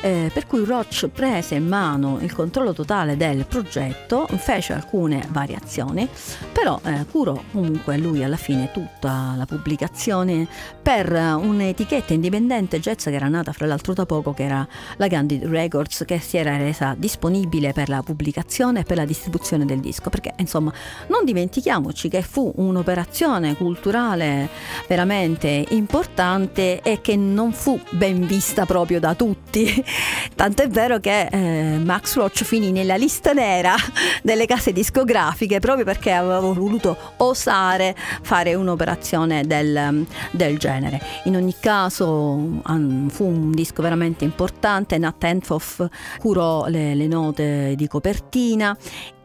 eh, 0.00 0.30
per 0.32 0.46
cui 0.46 0.64
Roach 0.64 1.08
prese 1.08 1.55
in 1.56 1.66
mano 1.66 2.18
il 2.20 2.32
controllo 2.32 2.72
totale 2.72 3.16
del 3.16 3.46
progetto, 3.46 4.26
fece 4.36 4.72
alcune 4.72 5.26
variazioni, 5.30 6.08
però 6.52 6.80
eh, 6.84 7.04
curò 7.10 7.40
comunque 7.52 7.96
lui 7.98 8.22
alla 8.22 8.36
fine 8.36 8.70
tutta 8.72 9.34
la 9.36 9.44
pubblicazione 9.46 10.46
per 10.82 11.10
un'etichetta 11.12 12.12
indipendente 12.12 12.80
jazz 12.80 13.04
che 13.04 13.14
era 13.14 13.28
nata 13.28 13.52
fra 13.52 13.66
l'altro 13.66 13.92
da 13.92 14.06
poco, 14.06 14.32
che 14.32 14.44
era 14.44 14.66
la 14.96 15.06
Gandhi 15.06 15.40
Records, 15.42 16.04
che 16.06 16.18
si 16.18 16.36
era 16.36 16.56
resa 16.56 16.94
disponibile 16.96 17.72
per 17.72 17.88
la 17.88 18.02
pubblicazione 18.02 18.80
e 18.80 18.82
per 18.84 18.96
la 18.96 19.04
distribuzione 19.04 19.64
del 19.64 19.80
disco, 19.80 20.10
perché 20.10 20.34
insomma 20.38 20.72
non 21.08 21.24
dimentichiamoci 21.24 22.08
che 22.08 22.22
fu 22.22 22.52
un'operazione 22.56 23.56
culturale 23.56 24.48
veramente 24.86 25.64
importante 25.70 26.82
e 26.82 27.00
che 27.00 27.16
non 27.16 27.52
fu 27.52 27.80
ben 27.90 28.26
vista 28.26 28.66
proprio 28.66 29.00
da 29.00 29.14
tutti, 29.14 29.84
tant'è 30.34 30.68
vero 30.68 30.98
che 30.98 31.28
eh, 31.30 31.45
eh, 31.46 31.78
Max 31.78 32.16
Roach 32.16 32.42
finì 32.42 32.72
nella 32.72 32.96
lista 32.96 33.32
nera 33.32 33.74
delle 34.22 34.46
case 34.46 34.72
discografiche 34.72 35.60
proprio 35.60 35.84
perché 35.84 36.12
aveva 36.12 36.40
voluto 36.40 36.96
osare 37.18 37.94
fare 38.22 38.54
un'operazione 38.54 39.46
del, 39.46 40.06
del 40.32 40.58
genere. 40.58 41.00
In 41.24 41.36
ogni 41.36 41.54
caso 41.58 42.04
um, 42.04 43.08
fu 43.08 43.24
un 43.24 43.52
disco 43.52 43.82
veramente 43.82 44.24
importante, 44.24 44.98
Nat 44.98 45.22
Enfoff 45.24 45.86
curò 46.18 46.66
le, 46.66 46.94
le 46.94 47.06
note 47.06 47.74
di 47.76 47.86
copertina 47.86 48.76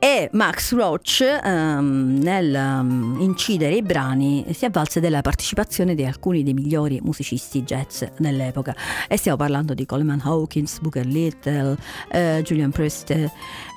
e 0.04 0.30
Max 0.32 0.74
Roach 0.74 1.24
um, 1.44 2.18
nel 2.20 2.56
um, 2.56 3.18
incidere 3.20 3.76
i 3.76 3.84
brani 3.84 4.44
si 4.52 4.66
avvalse 4.66 5.00
della 5.00 5.22
partecipazione 5.22 5.94
di 5.94 6.04
alcuni 6.04 6.42
dei 6.42 6.56
migliori 6.56 7.00
musicisti 7.04 7.62
jazz 7.62 8.06
dell'epoca 8.18 8.76
e 9.08 9.16
stiamo 9.18 9.38
parlando 9.38 9.76
di 9.76 9.86
Coleman 9.86 10.22
Hawkins, 10.24 10.80
Booker 10.80 11.06
Little, 11.06 11.78
uh, 12.14 12.42
Julian 12.42 12.72
Priest 12.72 13.14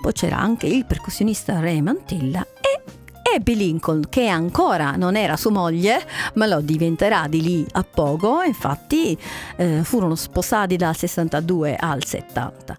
poi 0.01 0.13
c'era 0.15 0.39
anche 0.39 0.67
il 0.67 0.87
percussionista 0.87 1.61
Ray 1.61 1.83
Mantilla 1.83 2.47
e 2.59 3.04
Abby 3.35 3.57
Lincoln, 3.57 4.05
che 4.09 4.29
ancora 4.29 4.97
non 4.97 5.17
era 5.17 5.37
sua 5.37 5.51
moglie, 5.51 6.05
ma 6.35 6.47
lo 6.47 6.61
diventerà 6.61 7.27
di 7.27 7.41
lì 7.41 7.67
a 7.73 7.83
poco, 7.83 8.43
infatti 8.43 9.17
eh, 9.57 9.81
furono 9.83 10.15
sposati 10.15 10.77
dal 10.77 10.95
62 10.95 11.77
al 11.77 12.05
70. 12.05 12.77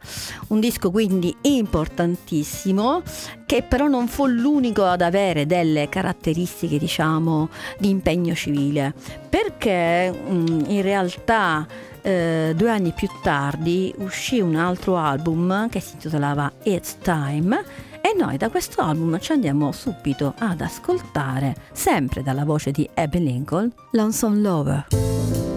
Un 0.49 0.59
disco 0.59 0.91
quindi 0.91 1.35
importantissimo, 1.41 3.01
che 3.45 3.63
però 3.63 3.87
non 3.87 4.07
fu 4.07 4.27
l'unico 4.27 4.85
ad 4.85 5.01
avere 5.01 5.45
delle 5.45 5.89
caratteristiche, 5.89 6.77
diciamo, 6.77 7.49
di 7.79 7.89
impegno 7.89 8.35
civile, 8.35 8.93
perché 9.27 10.11
mh, 10.11 10.33
mm, 10.33 10.59
in 10.67 10.81
realtà 10.83 11.67
eh, 12.01 12.53
due 12.55 12.69
anni 12.69 12.91
più 12.91 13.07
tardi 13.23 13.91
uscì 13.97 14.39
un 14.39 14.55
altro 14.55 14.95
album 14.95 15.67
che 15.69 15.79
si 15.79 15.93
intitolava 15.93 16.51
It's 16.63 16.97
Time 17.01 17.63
e 18.05 18.13
noi 18.15 18.37
da 18.37 18.49
questo 18.49 18.81
album 18.81 19.19
ci 19.19 19.31
andiamo 19.31 19.71
subito 19.71 20.35
ad 20.37 20.61
ascoltare, 20.61 21.55
sempre 21.71 22.21
dalla 22.21 22.45
voce 22.45 22.69
di 22.69 22.87
Abby 22.93 23.17
Lincoln, 23.17 23.71
Lonesome 23.93 24.41
Lover. 24.41 25.54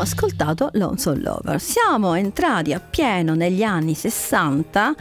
Abbiamo 0.00 0.02
ascoltato 0.02 0.70
Lonesome 0.72 1.20
Lover. 1.20 1.60
Siamo 1.60 2.14
entrati 2.14 2.72
appieno 2.72 3.34
negli 3.34 3.62
anni 3.62 3.94
60 3.94 4.94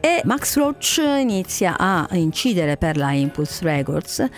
e 0.00 0.22
Max 0.24 0.56
Roach 0.56 1.00
inizia 1.20 1.76
a 1.78 2.08
incidere 2.12 2.76
per 2.76 2.96
la 2.96 3.12
Impulse 3.12 3.64
Records 3.64 4.28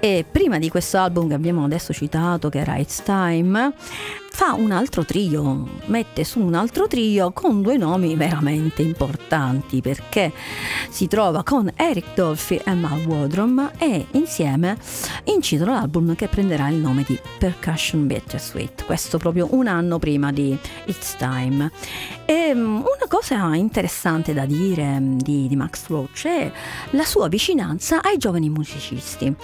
e 0.00 0.24
prima 0.30 0.58
di 0.58 0.70
questo 0.70 0.96
album 0.96 1.28
che 1.28 1.34
abbiamo 1.34 1.64
adesso 1.64 1.92
citato, 1.92 2.48
che 2.48 2.60
era 2.60 2.76
It's 2.76 3.02
Time, 3.02 3.72
fa 4.32 4.54
un 4.54 4.70
altro 4.70 5.04
trio, 5.04 5.68
mette 5.86 6.24
su 6.24 6.40
un 6.40 6.54
altro 6.54 6.86
trio 6.86 7.30
con 7.32 7.60
due 7.60 7.76
nomi 7.76 8.16
veramente 8.16 8.80
importanti 8.80 9.80
perché 9.82 10.32
si 10.88 11.08
trova 11.08 11.42
con 11.42 11.70
Eric 11.76 12.14
Dolphy 12.14 12.60
e 12.64 12.72
Mal 12.74 13.04
Wodrom 13.04 13.72
e 13.76 14.06
insieme 14.12 14.78
incidono 15.24 15.72
l'album 15.72 16.14
che 16.14 16.28
prenderà 16.28 16.68
il 16.68 16.76
nome 16.76 17.04
di 17.06 17.18
Percussion 17.38 18.06
Bittersweet, 18.06 18.86
questo 18.86 19.18
proprio 19.18 19.48
un 19.50 19.66
anno 19.66 19.98
prima 19.98 20.32
di 20.32 20.56
It's 20.86 21.16
Time. 21.16 21.70
E 22.24 22.54
mm, 22.54 22.76
una 22.76 23.06
cosa 23.08 23.54
interessante 23.54 24.32
da 24.32 24.46
dire 24.46 25.00
mm, 25.00 25.18
di, 25.18 25.48
di 25.48 25.56
Max 25.56 25.86
Roach 25.88 26.26
è 26.26 26.50
la 26.90 27.04
sua 27.04 27.28
vicinanza 27.28 28.00
ai 28.02 28.16
giovani 28.16 28.48
musicisti, 28.48 29.34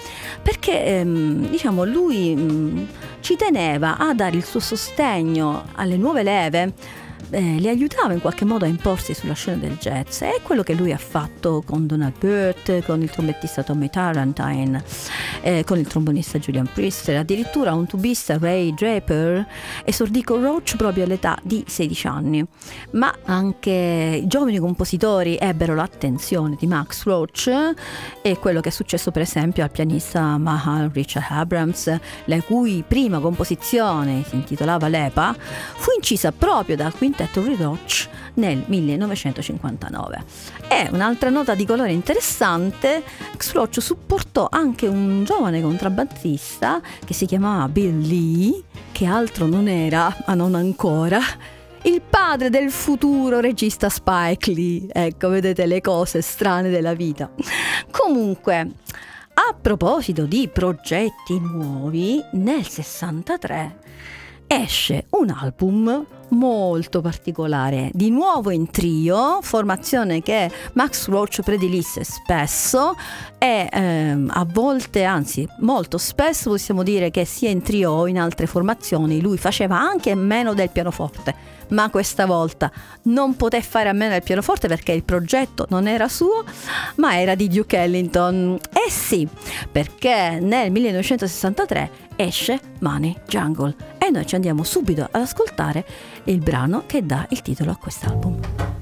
perché 0.41 0.83
ehm, 0.85 1.49
diciamo 1.49 1.83
lui 1.83 2.87
ci 3.27 3.35
teneva 3.35 3.97
a 3.97 4.13
dare 4.13 4.37
il 4.37 4.45
suo 4.45 4.61
sostegno 4.61 5.65
alle 5.73 5.97
nuove 5.97 6.23
leve 6.23 6.71
eh, 7.29 7.41
li 7.57 7.67
aiutava 7.67 8.13
in 8.13 8.21
qualche 8.21 8.45
modo 8.45 8.65
a 8.65 8.67
imporsi 8.67 9.13
sulla 9.13 9.33
scena 9.33 9.57
del 9.57 9.77
jazz. 9.77 10.21
È 10.21 10.39
quello 10.41 10.63
che 10.63 10.73
lui 10.73 10.93
ha 10.93 10.97
fatto 10.97 11.61
con 11.65 11.85
Donald 11.85 12.17
Burt, 12.17 12.85
con 12.85 13.01
il 13.01 13.09
trombettista 13.09 13.63
Tommy 13.63 13.89
Tarantine, 13.89 14.83
eh, 15.41 15.63
con 15.65 15.77
il 15.77 15.87
trombonista 15.87 16.39
Julian 16.39 16.69
Priester, 16.71 17.17
addirittura 17.17 17.73
un 17.73 17.85
tubista 17.85 18.37
Ray 18.37 18.73
Draper 18.73 19.45
esordì 19.83 20.23
con 20.23 20.41
Roach 20.41 20.75
proprio 20.77 21.03
all'età 21.03 21.37
di 21.43 21.63
16 21.67 22.07
anni. 22.07 22.45
Ma 22.91 23.13
anche 23.25 24.19
i 24.21 24.27
giovani 24.27 24.57
compositori 24.59 25.37
ebbero 25.39 25.75
l'attenzione 25.75 26.55
di 26.57 26.67
Max 26.67 27.03
Roach 27.03 27.73
e 28.21 28.37
quello 28.39 28.61
che 28.61 28.69
è 28.69 28.71
successo 28.71 29.11
per 29.11 29.23
esempio 29.23 29.63
al 29.63 29.71
pianista 29.71 30.37
Mahal 30.37 30.91
Richard 30.93 31.25
Abrams, 31.29 31.93
la 32.25 32.41
cui 32.41 32.83
prima 32.87 33.19
composizione 33.19 34.23
si 34.27 34.35
intitolava 34.35 34.87
Lepa, 34.87 35.35
fu 35.37 35.91
incisa 35.95 36.31
proprio 36.31 36.75
dal 36.75 36.93
quinto 36.93 37.16
quintetto 37.17 37.41
Ridoch 37.41 38.07
nel 38.35 38.63
1959. 38.67 40.23
E 40.67 40.87
un'altra 40.91 41.31
nota 41.31 41.55
di 41.55 41.65
colore 41.65 41.91
interessante, 41.91 43.03
X-Roach 43.35 43.81
supportò 43.81 44.47
anche 44.49 44.85
un 44.85 45.23
giovane 45.23 45.61
contrabbassista 45.61 46.79
che 47.03 47.13
si 47.13 47.25
chiamava 47.25 47.67
Bill 47.67 47.99
Lee, 48.01 48.63
che 48.91 49.05
altro 49.05 49.47
non 49.47 49.67
era, 49.67 50.15
ma 50.27 50.35
non 50.35 50.53
ancora, 50.53 51.19
il 51.83 52.01
padre 52.07 52.49
del 52.51 52.69
futuro 52.69 53.39
regista 53.39 53.89
Spike 53.89 54.51
Lee. 54.51 54.87
Ecco, 54.91 55.29
vedete 55.29 55.65
le 55.65 55.81
cose 55.81 56.21
strane 56.21 56.69
della 56.69 56.93
vita. 56.93 57.31
Comunque, 57.89 58.71
a 59.33 59.55
proposito 59.59 60.25
di 60.25 60.47
progetti 60.51 61.39
nuovi, 61.39 62.23
nel 62.33 62.67
63 62.67 63.85
esce 64.47 65.05
un 65.11 65.29
album 65.29 66.05
molto 66.29 67.01
particolare, 67.01 67.89
di 67.93 68.09
nuovo 68.09 68.51
in 68.51 68.69
trio, 68.69 69.39
formazione 69.41 70.21
che 70.21 70.49
Max 70.73 71.07
Roach 71.07 71.41
predilisse 71.41 72.03
spesso 72.03 72.95
e 73.37 73.69
ehm, 73.71 74.31
a 74.33 74.45
volte, 74.49 75.03
anzi 75.03 75.47
molto 75.59 75.97
spesso 75.97 76.49
possiamo 76.49 76.83
dire 76.83 77.11
che 77.11 77.25
sia 77.25 77.49
in 77.49 77.61
trio 77.61 77.91
o 77.91 78.07
in 78.07 78.19
altre 78.19 78.45
formazioni 78.45 79.21
lui 79.21 79.37
faceva 79.37 79.79
anche 79.79 80.15
meno 80.15 80.53
del 80.53 80.69
pianoforte 80.69 81.55
ma 81.69 81.89
questa 81.89 82.25
volta 82.25 82.71
non 83.03 83.35
poté 83.35 83.61
fare 83.61 83.89
a 83.89 83.93
meno 83.93 84.11
del 84.11 84.23
pianoforte 84.23 84.67
perché 84.67 84.93
il 84.93 85.03
progetto 85.03 85.65
non 85.69 85.87
era 85.87 86.07
suo, 86.07 86.45
ma 86.95 87.19
era 87.19 87.35
di 87.35 87.49
Duke 87.49 87.77
Ellington. 87.77 88.57
Eh 88.71 88.89
sì, 88.89 89.27
perché 89.69 90.39
nel 90.41 90.71
1963 90.71 92.06
esce 92.17 92.59
Money 92.79 93.15
Jungle 93.27 93.75
e 93.97 94.09
noi 94.09 94.25
ci 94.25 94.35
andiamo 94.35 94.63
subito 94.63 95.03
ad 95.03 95.21
ascoltare 95.21 95.85
il 96.25 96.39
brano 96.39 96.83
che 96.85 97.05
dà 97.05 97.25
il 97.29 97.41
titolo 97.41 97.71
a 97.71 97.77
quest'album. 97.77 98.76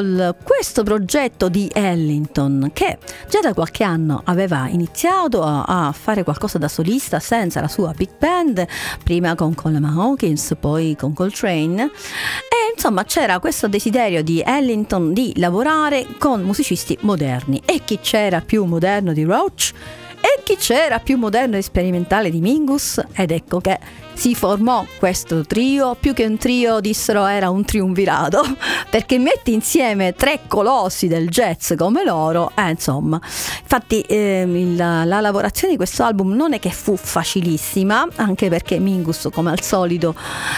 Jungle, 0.00 0.34
questo 0.42 0.82
progetto 0.82 1.48
di 1.48 1.70
Ellington 1.72 2.70
che 2.72 2.98
già 3.28 3.40
da 3.40 3.52
qualche 3.52 3.84
anno 3.84 4.22
aveva 4.24 4.66
iniziato 4.68 5.42
a, 5.42 5.62
a 5.64 5.92
fare 5.92 6.24
qualcosa 6.24 6.58
da 6.58 6.68
solista 6.68 7.20
senza 7.20 7.60
la 7.60 7.68
sua 7.68 7.92
big 7.94 8.10
band, 8.18 8.66
prima 9.04 9.34
con 9.34 9.54
Coleman 9.54 9.98
Hawkins, 9.98 10.54
poi 10.58 10.96
con 10.98 11.12
Coltrane. 11.12 11.82
E 11.84 12.72
insomma 12.74 13.04
c'era 13.04 13.38
questo 13.38 13.68
desiderio 13.68 14.22
di 14.22 14.42
Ellington 14.44 15.12
di 15.12 15.34
lavorare 15.36 16.06
con 16.18 16.42
musicisti 16.42 16.96
moderni. 17.02 17.60
E 17.64 17.82
chi 17.84 17.98
c'era 18.00 18.40
più 18.40 18.64
moderno 18.64 19.12
di 19.12 19.24
Roach? 19.24 19.72
E 20.20 20.42
chi 20.42 20.56
c'era 20.56 20.98
più 20.98 21.16
moderno 21.16 21.56
e 21.56 21.62
sperimentale 21.62 22.30
di 22.30 22.40
Mingus? 22.40 23.00
Ed 23.12 23.30
ecco 23.30 23.60
che 23.60 23.78
si 24.20 24.34
formò 24.34 24.84
questo 24.98 25.46
trio, 25.46 25.96
più 25.98 26.12
che 26.12 26.26
un 26.26 26.36
trio 26.36 26.80
dissero 26.80 27.24
era 27.24 27.48
un 27.48 27.64
triunvirato, 27.64 28.44
perché 28.90 29.18
metti 29.18 29.54
insieme 29.54 30.12
tre 30.12 30.40
colossi 30.46 31.08
del 31.08 31.30
jazz 31.30 31.72
come 31.74 32.04
loro, 32.04 32.52
eh, 32.54 32.68
insomma. 32.68 33.18
Infatti 33.62 34.02
eh, 34.02 34.42
il, 34.46 34.76
la 34.76 35.20
lavorazione 35.22 35.72
di 35.72 35.78
questo 35.78 36.02
album 36.02 36.34
non 36.34 36.52
è 36.52 36.58
che 36.58 36.68
fu 36.68 36.96
facilissima, 36.96 38.06
anche 38.16 38.50
perché 38.50 38.78
Mingus 38.78 39.26
come 39.32 39.52
al 39.52 39.62
solito 39.62 40.14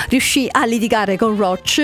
riuscì 0.09 0.49
a 0.51 0.65
litigare 0.65 1.17
con 1.17 1.37
Roach, 1.37 1.83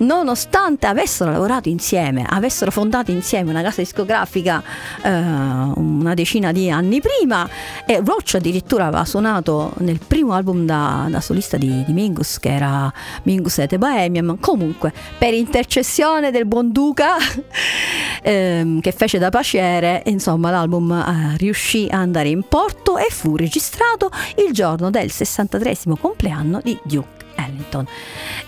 nonostante 0.00 0.86
avessero 0.86 1.30
lavorato 1.30 1.70
insieme, 1.70 2.26
avessero 2.28 2.70
fondato 2.70 3.12
insieme 3.12 3.48
una 3.48 3.62
casa 3.62 3.80
discografica 3.80 4.62
eh, 5.02 5.08
una 5.08 6.12
decina 6.12 6.52
di 6.52 6.70
anni 6.70 7.00
prima 7.00 7.48
e 7.86 8.02
Roach 8.04 8.34
addirittura 8.34 8.84
aveva 8.84 9.06
suonato 9.06 9.72
nel 9.78 10.00
primo 10.06 10.34
album 10.34 10.66
da 10.66 11.12
da 11.14 11.20
solista 11.20 11.56
di, 11.56 11.84
di 11.84 11.92
Mingus, 11.92 12.38
che 12.38 12.52
era 12.52 12.92
Mingus 13.22 13.58
et 13.58 13.76
Bohemian. 13.76 14.36
Comunque, 14.40 14.92
per 15.16 15.32
intercessione 15.32 16.30
del 16.30 16.44
buon 16.44 16.72
Duca, 16.72 17.16
ehm, 18.22 18.80
che 18.80 18.92
fece 18.92 19.18
da 19.18 19.30
paciere, 19.30 20.02
insomma, 20.06 20.50
l'album 20.50 20.90
eh, 20.92 21.36
riuscì 21.36 21.86
ad 21.88 22.00
andare 22.00 22.28
in 22.28 22.42
porto 22.48 22.98
e 22.98 23.06
fu 23.10 23.36
registrato 23.36 24.10
il 24.46 24.52
giorno 24.52 24.90
del 24.90 25.10
63 25.10 25.76
compleanno 26.00 26.60
di 26.62 26.78
Duke. 26.82 27.23
Ellington. 27.36 27.86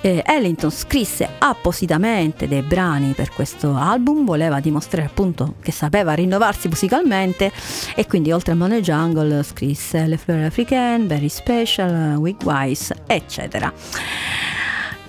Eh, 0.01 0.23
Ellington 0.25 0.71
scrisse 0.71 1.29
appositamente 1.39 2.49
dei 2.49 2.63
brani 2.63 3.13
per 3.13 3.33
questo 3.33 3.75
album, 3.75 4.25
voleva 4.25 4.61
dimostrare 4.61 5.07
appunto 5.07 5.55
che 5.61 5.73
sapeva 5.73 6.15
rinnovarsi 6.15 6.69
musicalmente 6.69 7.53
e 7.95 8.07
quindi 8.07 8.33
oltre 8.33 8.53
a 8.53 8.57
Money 8.57 8.81
Jungle 8.81 9.43
scrisse 9.43 10.07
Le 10.07 10.17
Fleur 10.17 10.45
Africaine, 10.45 11.07
Very 11.07 11.29
Special, 11.29 12.17
Wigwise, 12.17 12.95
eccetera. 13.07 13.73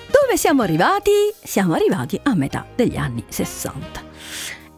Dove 0.09 0.37
siamo 0.37 0.63
arrivati? 0.63 1.11
Siamo 1.43 1.73
arrivati 1.73 2.19
a 2.23 2.33
metà 2.33 2.65
degli 2.75 2.97
anni 2.97 3.23
60 3.27 4.06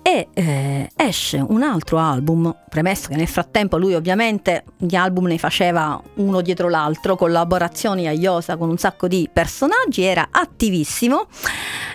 e 0.09 0.27
eh, 0.33 0.89
esce 0.95 1.37
un 1.37 1.61
altro 1.61 1.99
album, 1.99 2.55
premesso 2.67 3.09
che 3.09 3.15
nel 3.15 3.27
frattempo 3.27 3.77
lui 3.77 3.93
ovviamente 3.93 4.63
gli 4.77 4.95
album 4.95 5.27
ne 5.27 5.37
faceva 5.37 6.01
uno 6.15 6.41
dietro 6.41 6.67
l'altro, 6.67 7.15
collaborazioni 7.15 8.07
a 8.07 8.11
Iosa 8.11 8.57
con 8.57 8.69
un 8.69 8.77
sacco 8.77 9.07
di 9.07 9.29
personaggi, 9.31 10.01
era 10.01 10.29
attivissimo. 10.31 11.27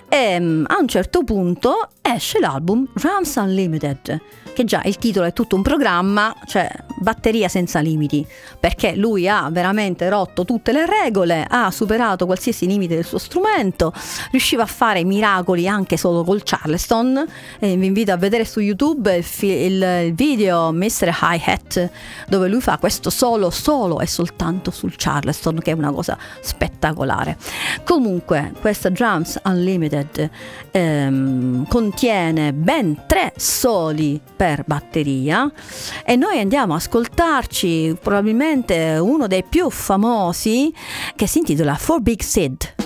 E 0.07 0.39
mm, 0.39 0.63
a 0.67 0.77
un 0.79 0.87
certo 0.87 1.23
punto 1.23 1.89
esce 2.01 2.39
l'album 2.39 2.87
Rams 2.93 3.35
Unlimited 3.35 4.21
che 4.55 4.63
già 4.63 4.81
il 4.85 4.97
titolo 4.97 5.27
è 5.27 5.33
tutto 5.33 5.55
un 5.55 5.61
programma, 5.61 6.33
cioè 6.47 6.71
batteria 6.97 7.49
senza 7.49 7.81
limiti, 7.81 8.25
perché 8.57 8.95
lui 8.95 9.27
ha 9.27 9.49
veramente 9.51 10.07
rotto 10.09 10.45
tutte 10.45 10.71
le 10.71 10.85
regole, 10.85 11.45
ha 11.47 11.69
superato 11.69 12.25
qualsiasi 12.25 12.65
limite 12.65 12.95
del 12.95 13.05
suo 13.05 13.17
strumento, 13.17 13.93
riusciva 14.31 14.63
a 14.63 14.65
fare 14.65 15.03
miracoli 15.03 15.67
anche 15.67 15.97
solo 15.97 16.23
col 16.23 16.41
Charleston. 16.43 17.25
E 17.59 17.75
vi 17.75 17.85
invito 17.85 18.13
a 18.13 18.17
vedere 18.17 18.45
su 18.45 18.61
YouTube 18.61 19.13
il, 19.15 19.23
fi- 19.23 19.47
il 19.47 20.13
video 20.15 20.71
Mr. 20.71 21.15
Hi-Hat, 21.21 21.89
dove 22.27 22.47
lui 22.47 22.61
fa 22.61 22.77
questo 22.77 23.09
solo, 23.09 23.49
solo 23.49 23.99
e 23.99 24.07
soltanto 24.07 24.71
sul 24.71 24.93
Charleston, 24.95 25.59
che 25.59 25.71
è 25.71 25.73
una 25.73 25.91
cosa 25.91 26.17
spettacolare. 26.39 27.37
Comunque, 27.83 28.53
questa 28.61 28.89
Drums 28.89 29.39
Unlimited 29.43 30.29
ehm, 30.71 31.67
contiene 31.67 32.53
ben 32.53 33.03
tre 33.05 33.33
soli 33.35 34.21
per 34.35 34.44
per 34.45 34.63
batteria 34.63 35.51
e 36.05 36.15
noi 36.15 36.39
andiamo 36.39 36.73
a 36.73 36.75
ascoltarci 36.75 37.97
probabilmente 37.99 38.95
uno 39.01 39.25
dei 39.25 39.43
più 39.43 39.71
famosi 39.71 40.71
che 41.15 41.25
si 41.25 41.39
intitola 41.39 41.73
For 41.73 41.99
Big 41.99 42.21
Sid. 42.21 42.84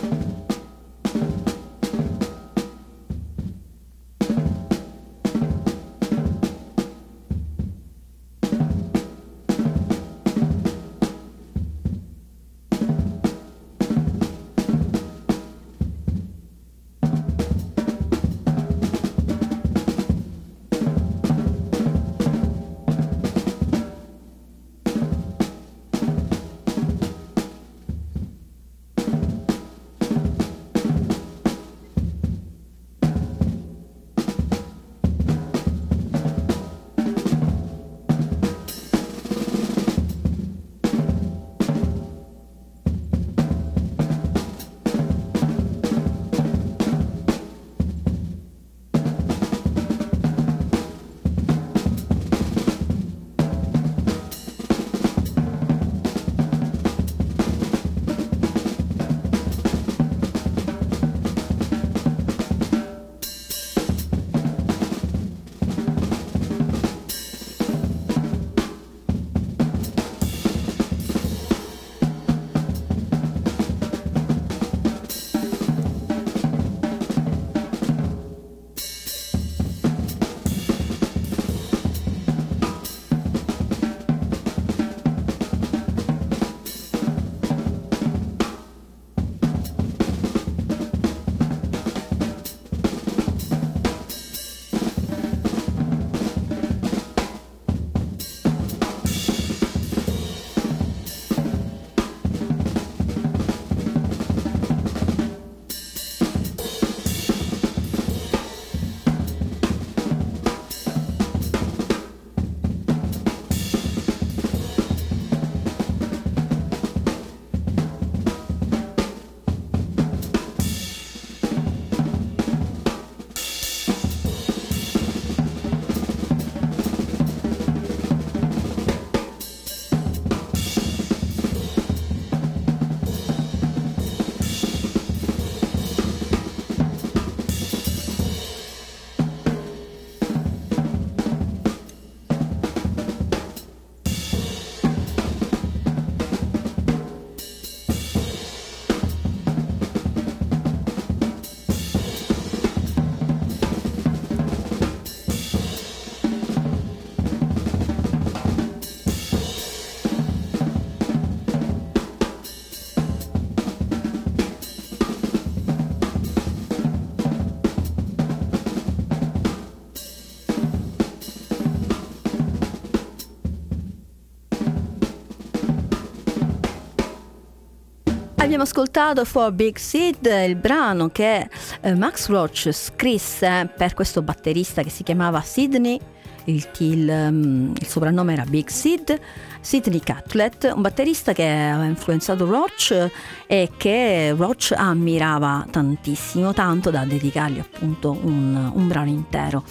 Abbiamo 178.60 178.78
ascoltato 178.78 179.24
For 179.24 179.54
Big 179.54 179.78
Sid, 179.78 180.26
il 180.46 180.58
brano 180.58 181.08
che 181.08 181.48
eh, 181.80 181.96
Max 181.96 182.28
Roach 182.28 182.74
scrisse 182.74 183.70
per 183.74 183.94
questo 183.94 184.22
batterista 184.22 184.84
che 184.84 184.90
si 184.90 185.04
chiamava 185.04 185.40
Sidney, 185.40 185.98
il, 186.44 186.68
il, 186.80 187.08
um, 187.08 187.74
il 187.74 187.88
soprannome 187.88 188.34
era 188.34 188.44
Big 188.44 188.68
Sid 188.68 189.18
Sidney 189.62 190.00
Catlett, 190.00 190.72
un 190.74 190.82
batterista 190.82 191.34
che 191.34 191.48
aveva 191.48 191.86
influenzato 191.86 192.46
Roach 192.46 193.10
e 193.46 193.72
che 193.78 194.34
Roach 194.36 194.74
ammirava 194.76 195.66
tantissimo, 195.70 196.54
tanto 196.54 196.90
da 196.90 197.04
dedicargli 197.04 197.60
appunto 197.60 198.18
un, 198.22 198.72
un 198.74 198.88
brano 198.88 199.10
intero. 199.10 199.64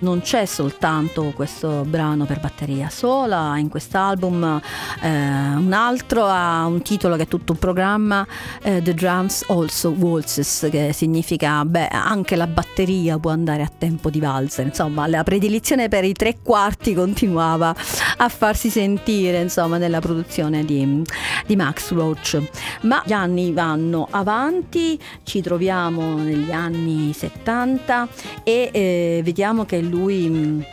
Non 0.00 0.20
c'è 0.20 0.44
soltanto 0.44 1.32
questo 1.34 1.84
brano 1.86 2.26
per 2.26 2.40
batteria 2.40 2.88
sola, 2.90 3.56
in 3.56 3.68
quest'album 3.68 4.60
eh, 5.00 5.08
un 5.08 5.72
altro 5.72 6.26
ha 6.26 6.66
un 6.66 6.82
titolo 6.82 7.16
che 7.16 7.22
è 7.22 7.28
tutto 7.28 7.52
un 7.52 7.58
programma, 7.58 8.26
eh, 8.62 8.82
The 8.82 8.94
Drums 8.94 9.44
Also 9.48 9.90
Waltzes, 9.90 10.68
che 10.70 10.92
significa 10.92 11.64
beh, 11.64 11.88
anche 11.88 12.36
la 12.36 12.46
batteria 12.46 13.18
può 13.18 13.30
andare 13.30 13.62
a 13.62 13.70
tempo 13.76 14.10
di 14.10 14.20
valzer, 14.20 14.66
insomma 14.66 15.06
la 15.06 15.22
predilizione 15.22 15.88
per 15.88 16.04
i 16.04 16.12
tre 16.12 16.38
quarti 16.42 16.94
continuava 16.94 17.74
a 18.16 18.28
farsi 18.28 18.70
sentire 18.70 19.29
dire 19.30 19.42
insomma 19.42 19.78
nella 19.78 20.00
produzione 20.00 20.64
di, 20.64 21.02
di 21.46 21.56
Max 21.56 21.92
Roach. 21.92 22.40
Ma 22.82 23.02
gli 23.04 23.12
anni 23.12 23.52
vanno 23.52 24.06
avanti, 24.10 24.98
ci 25.22 25.40
troviamo 25.40 26.16
negli 26.16 26.50
anni 26.50 27.12
70 27.12 28.08
e 28.42 28.70
eh, 28.72 29.20
vediamo 29.22 29.64
che 29.64 29.80
lui 29.80 30.64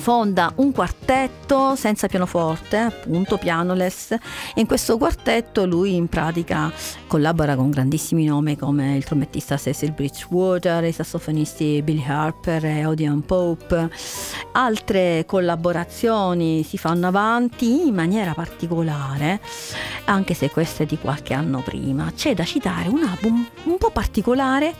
fonda 0.00 0.50
un 0.56 0.72
quartetto 0.72 1.76
senza 1.76 2.08
pianoforte, 2.08 2.78
appunto 2.78 3.36
pianoless. 3.36 4.12
E 4.12 4.20
in 4.54 4.66
questo 4.66 4.96
quartetto 4.96 5.66
lui 5.66 5.94
in 5.94 6.08
pratica 6.08 6.72
collabora 7.06 7.54
con 7.54 7.70
grandissimi 7.70 8.24
nomi 8.24 8.56
come 8.56 8.96
il 8.96 9.04
trombettista 9.04 9.58
Cecil 9.58 9.92
Bridgewater, 9.92 10.82
i 10.84 10.92
sassofonisti 10.92 11.82
Billy 11.82 12.04
Harper 12.04 12.64
e 12.64 12.86
Odeon 12.86 13.24
Pope. 13.24 13.90
Altre 14.52 15.24
collaborazioni 15.26 16.64
si 16.64 16.78
fanno 16.78 17.06
avanti 17.06 17.86
in 17.86 17.94
maniera 17.94 18.32
particolare, 18.32 19.40
anche 20.06 20.32
se 20.32 20.50
queste 20.50 20.86
di 20.86 20.98
qualche 20.98 21.34
anno 21.34 21.60
prima. 21.60 22.10
C'è 22.14 22.34
da 22.34 22.44
citare 22.44 22.88
un 22.88 23.02
album 23.02 23.46
un 23.64 23.76
po' 23.76 23.90
particolare 23.90 24.74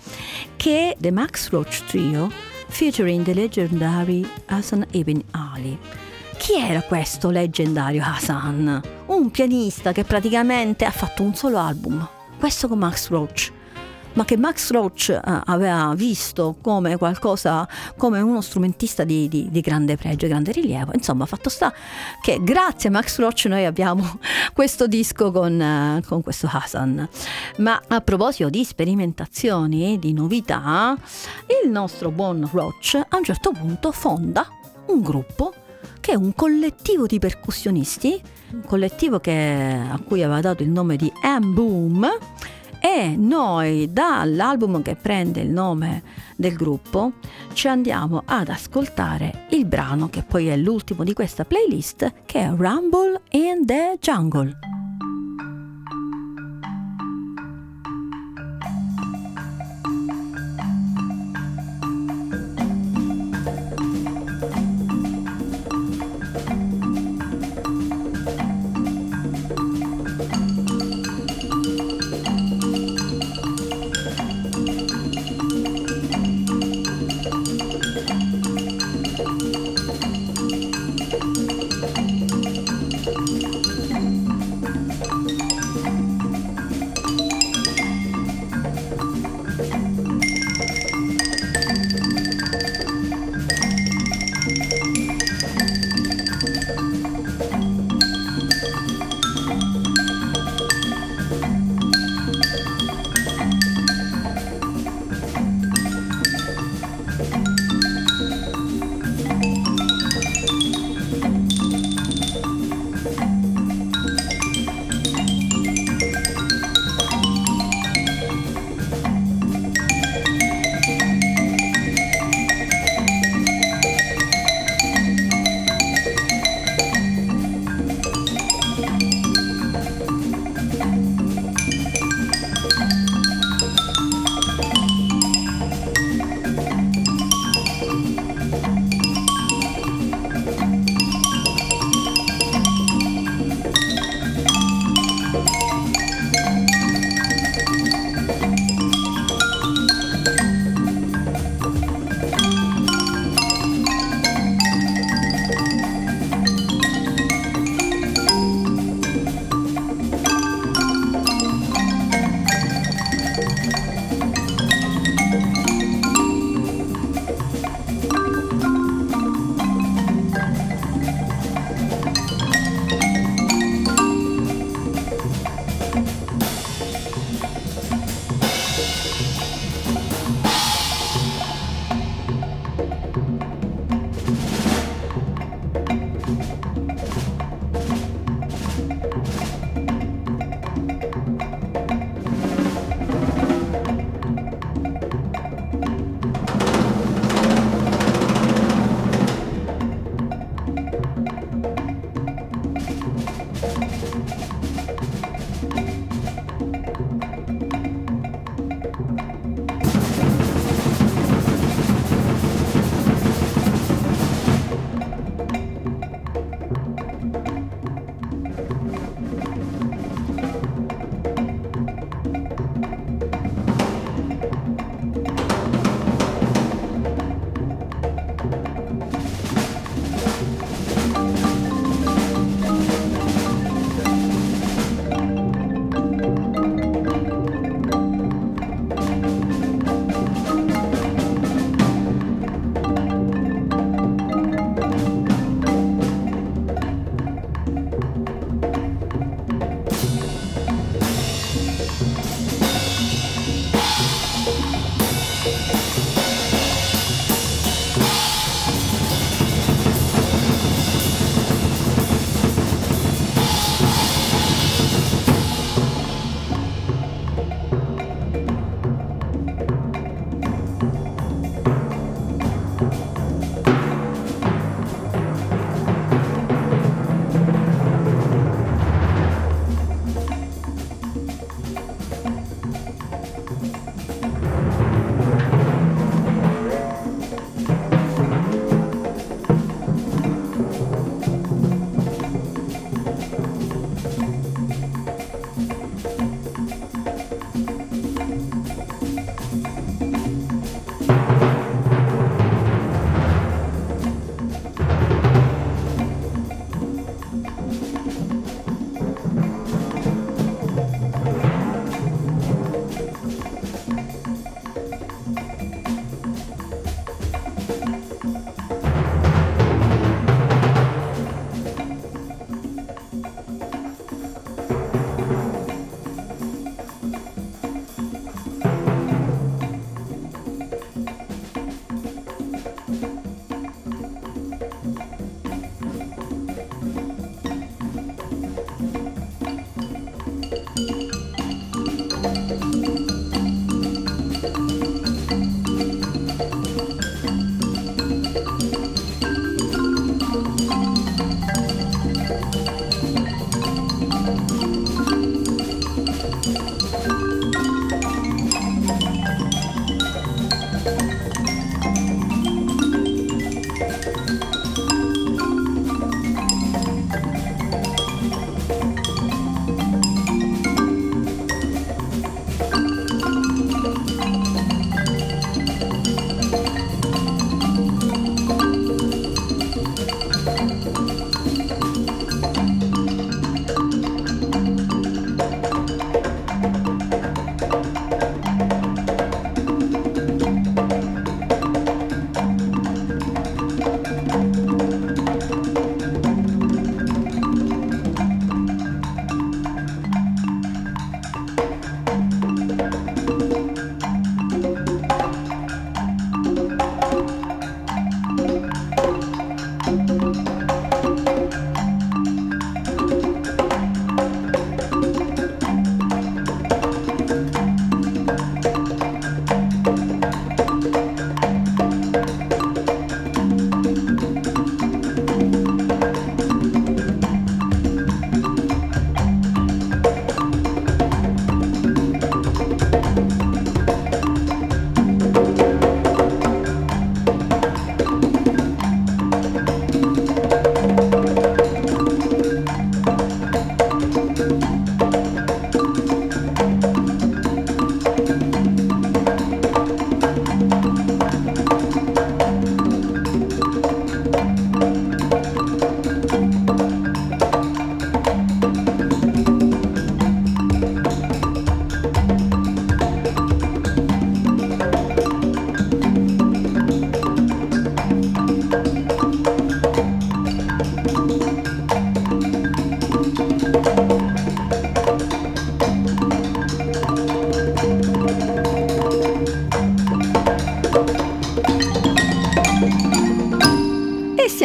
che 0.56 0.90
è 0.90 0.96
The 0.98 1.10
Max 1.10 1.50
Roach 1.50 1.84
Trio 1.84 2.49
featuring 2.70 3.24
the 3.24 3.34
legendary 3.34 4.26
Hassan 4.46 4.86
Ibn 4.92 5.22
Ali. 5.32 5.78
Chi 6.38 6.54
era 6.54 6.80
questo 6.82 7.30
leggendario 7.30 8.02
Hassan? 8.02 8.80
Un 9.06 9.30
pianista 9.30 9.92
che 9.92 10.04
praticamente 10.04 10.84
ha 10.84 10.90
fatto 10.90 11.22
un 11.22 11.34
solo 11.34 11.58
album, 11.58 12.06
questo 12.38 12.68
con 12.68 12.78
Max 12.78 13.08
Roach 13.08 13.52
ma 14.14 14.24
che 14.24 14.36
Max 14.36 14.70
Roach 14.70 15.08
eh, 15.10 15.20
aveva 15.22 15.92
visto 15.94 16.56
come 16.60 16.96
qualcosa, 16.96 17.68
come 17.96 18.20
uno 18.20 18.40
strumentista 18.40 19.04
di, 19.04 19.28
di, 19.28 19.48
di 19.50 19.60
grande 19.60 19.96
pregio, 19.96 20.26
grande 20.26 20.52
rilievo. 20.52 20.92
Insomma, 20.94 21.26
fatto 21.26 21.48
sta 21.48 21.72
che 22.20 22.38
grazie 22.42 22.88
a 22.88 22.92
Max 22.92 23.18
Roach 23.18 23.44
noi 23.46 23.64
abbiamo 23.64 24.18
questo 24.52 24.86
disco 24.86 25.30
con, 25.30 25.60
eh, 25.60 26.02
con 26.06 26.22
questo 26.22 26.48
Hassan. 26.50 27.08
Ma 27.58 27.80
a 27.88 28.00
proposito 28.00 28.48
di 28.48 28.64
sperimentazioni, 28.64 29.98
di 29.98 30.12
novità, 30.12 30.96
il 31.64 31.70
nostro 31.70 32.10
buon 32.10 32.48
Roach 32.52 33.00
a 33.08 33.16
un 33.16 33.24
certo 33.24 33.52
punto 33.52 33.92
fonda 33.92 34.46
un 34.86 35.00
gruppo 35.00 35.54
che 36.00 36.12
è 36.12 36.14
un 36.14 36.34
collettivo 36.34 37.06
di 37.06 37.18
percussionisti, 37.18 38.20
un 38.52 38.62
collettivo 38.64 39.20
che, 39.20 39.78
a 39.90 39.98
cui 40.04 40.22
aveva 40.22 40.40
dato 40.40 40.62
il 40.62 40.70
nome 40.70 40.96
di 40.96 41.10
M-Boom 41.22 42.08
e 42.80 43.14
noi 43.16 43.92
dall'album 43.92 44.82
che 44.82 44.96
prende 44.96 45.40
il 45.40 45.50
nome 45.50 46.02
del 46.36 46.54
gruppo 46.54 47.12
ci 47.52 47.68
andiamo 47.68 48.22
ad 48.24 48.48
ascoltare 48.48 49.46
il 49.50 49.66
brano 49.66 50.08
che 50.08 50.22
poi 50.22 50.48
è 50.48 50.56
l'ultimo 50.56 51.04
di 51.04 51.12
questa 51.12 51.44
playlist 51.44 52.12
che 52.24 52.40
è 52.40 52.48
Rumble 52.48 53.20
in 53.30 53.66
the 53.66 53.98
Jungle. 54.00 54.79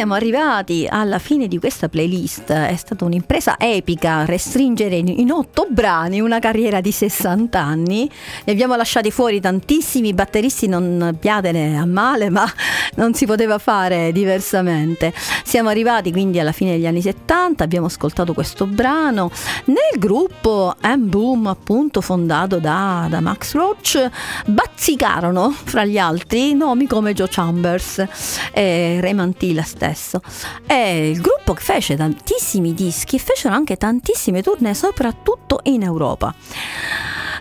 Siamo 0.06 0.20
arrivati 0.20 0.86
alla 0.88 1.18
fine 1.18 1.48
di 1.48 1.58
questa 1.58 1.88
playlist. 1.88 2.52
È 2.52 2.76
stata 2.76 3.04
un'impresa 3.04 3.56
epica 3.58 4.24
restringere 4.24 4.94
in 4.94 5.32
otto 5.32 5.66
brani 5.68 6.20
una 6.20 6.38
carriera 6.38 6.80
di 6.80 6.92
60 6.92 7.58
anni. 7.58 8.08
Ne 8.44 8.52
abbiamo 8.52 8.76
lasciati 8.76 9.10
fuori 9.10 9.40
tantissimi 9.40 10.14
batteristi, 10.14 10.68
non 10.68 11.02
abbiatene 11.02 11.76
a 11.76 11.84
male, 11.86 12.30
ma 12.30 12.48
non 12.94 13.14
si 13.14 13.26
poteva 13.26 13.58
fare 13.58 14.12
diversamente. 14.12 15.12
Siamo 15.46 15.68
arrivati 15.68 16.10
quindi 16.10 16.40
alla 16.40 16.50
fine 16.50 16.72
degli 16.72 16.88
anni 16.88 17.00
70, 17.00 17.62
abbiamo 17.62 17.86
ascoltato 17.86 18.34
questo 18.34 18.66
brano 18.66 19.30
nel 19.66 19.96
gruppo 19.96 20.74
M-Boom, 20.82 21.46
appunto 21.46 22.00
fondato 22.00 22.58
da, 22.58 23.06
da 23.08 23.20
Max 23.20 23.54
Roach. 23.54 24.10
Bazzicarono 24.44 25.52
fra 25.52 25.84
gli 25.84 25.98
altri 25.98 26.52
nomi 26.54 26.88
come 26.88 27.14
Joe 27.14 27.28
Chambers 27.30 28.04
e 28.52 28.98
Ray 29.00 29.12
Mantilla 29.12 29.62
stesso. 29.62 30.20
E 30.66 31.10
il 31.10 31.20
gruppo 31.20 31.54
fece 31.54 31.94
tantissimi 31.94 32.74
dischi 32.74 33.14
e 33.14 33.20
fecero 33.20 33.54
anche 33.54 33.76
tantissime 33.76 34.42
tournée, 34.42 34.74
soprattutto 34.74 35.60
in 35.62 35.84
Europa. 35.84 36.34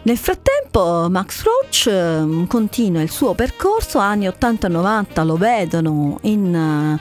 Nel 0.05 0.17
frattempo 0.17 1.09
Max 1.09 1.41
Roach 1.41 1.87
ehm, 1.87 2.45
continua 2.45 3.01
il 3.01 3.09
suo 3.09 3.33
percorso, 3.33 3.97
anni 3.97 4.27
80-90 4.27 5.25
lo 5.25 5.35
vedono 5.35 6.19
in, 6.21 6.99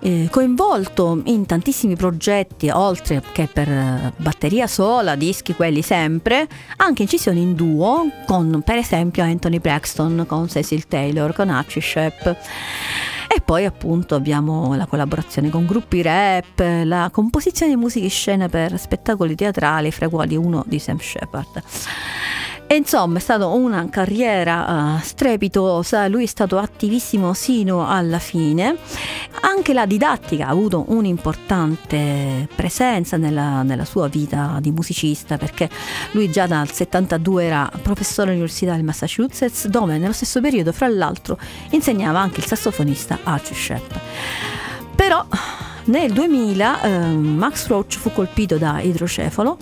eh, 0.00 0.28
coinvolto 0.30 1.20
in 1.26 1.44
tantissimi 1.44 1.94
progetti, 1.94 2.70
oltre 2.70 3.22
che 3.32 3.50
per 3.52 3.68
eh, 3.68 4.12
batteria 4.16 4.66
sola, 4.66 5.14
dischi 5.14 5.54
quelli 5.54 5.82
sempre, 5.82 6.48
anche 6.78 7.02
incisioni 7.02 7.42
in 7.42 7.54
duo 7.54 8.10
con 8.26 8.62
per 8.64 8.76
esempio 8.76 9.22
Anthony 9.24 9.58
Braxton, 9.58 10.24
con 10.26 10.48
Cecil 10.48 10.88
Taylor, 10.88 11.34
con 11.34 11.50
Archie 11.50 11.82
Shep. 11.82 12.36
E 13.38 13.40
poi 13.40 13.64
appunto 13.66 14.16
abbiamo 14.16 14.74
la 14.74 14.86
collaborazione 14.86 15.48
con 15.48 15.64
gruppi 15.64 16.02
rap, 16.02 16.58
la 16.82 17.08
composizione 17.12 17.72
di 17.72 17.78
musiche 17.78 18.08
scene 18.08 18.48
per 18.48 18.76
spettacoli 18.76 19.36
teatrali, 19.36 19.92
fra 19.92 20.06
i 20.06 20.08
quali 20.08 20.34
uno 20.34 20.64
di 20.66 20.80
Sam 20.80 20.98
Shepard. 20.98 21.62
E 22.70 22.76
insomma 22.76 23.16
è 23.16 23.20
stata 23.20 23.46
una 23.46 23.88
carriera 23.88 24.96
uh, 24.96 25.00
strepitosa, 25.00 26.06
lui 26.06 26.24
è 26.24 26.26
stato 26.26 26.58
attivissimo 26.58 27.32
sino 27.32 27.88
alla 27.88 28.18
fine, 28.18 28.76
anche 29.40 29.72
la 29.72 29.86
didattica 29.86 30.48
ha 30.48 30.50
avuto 30.50 30.84
un'importante 30.88 32.46
presenza 32.54 33.16
nella, 33.16 33.62
nella 33.62 33.86
sua 33.86 34.08
vita 34.08 34.58
di 34.60 34.70
musicista 34.70 35.38
perché 35.38 35.70
lui 36.10 36.30
già 36.30 36.46
dal 36.46 36.70
72 36.70 37.42
era 37.42 37.72
professore 37.80 38.28
all'Università 38.28 38.74
del 38.74 38.84
Massachusetts 38.84 39.66
dove 39.68 39.96
nello 39.96 40.12
stesso 40.12 40.42
periodo 40.42 40.70
fra 40.72 40.88
l'altro 40.88 41.38
insegnava 41.70 42.20
anche 42.20 42.40
il 42.40 42.46
sassofonista 42.46 43.20
Archie 43.22 43.56
Shepp. 43.56 43.92
Però 44.94 45.26
nel 45.88 46.12
2000 46.12 46.82
eh, 46.82 47.08
Max 47.16 47.66
Roach 47.66 47.96
fu 47.96 48.12
colpito 48.12 48.56
da 48.56 48.80
idrocefalo, 48.80 49.58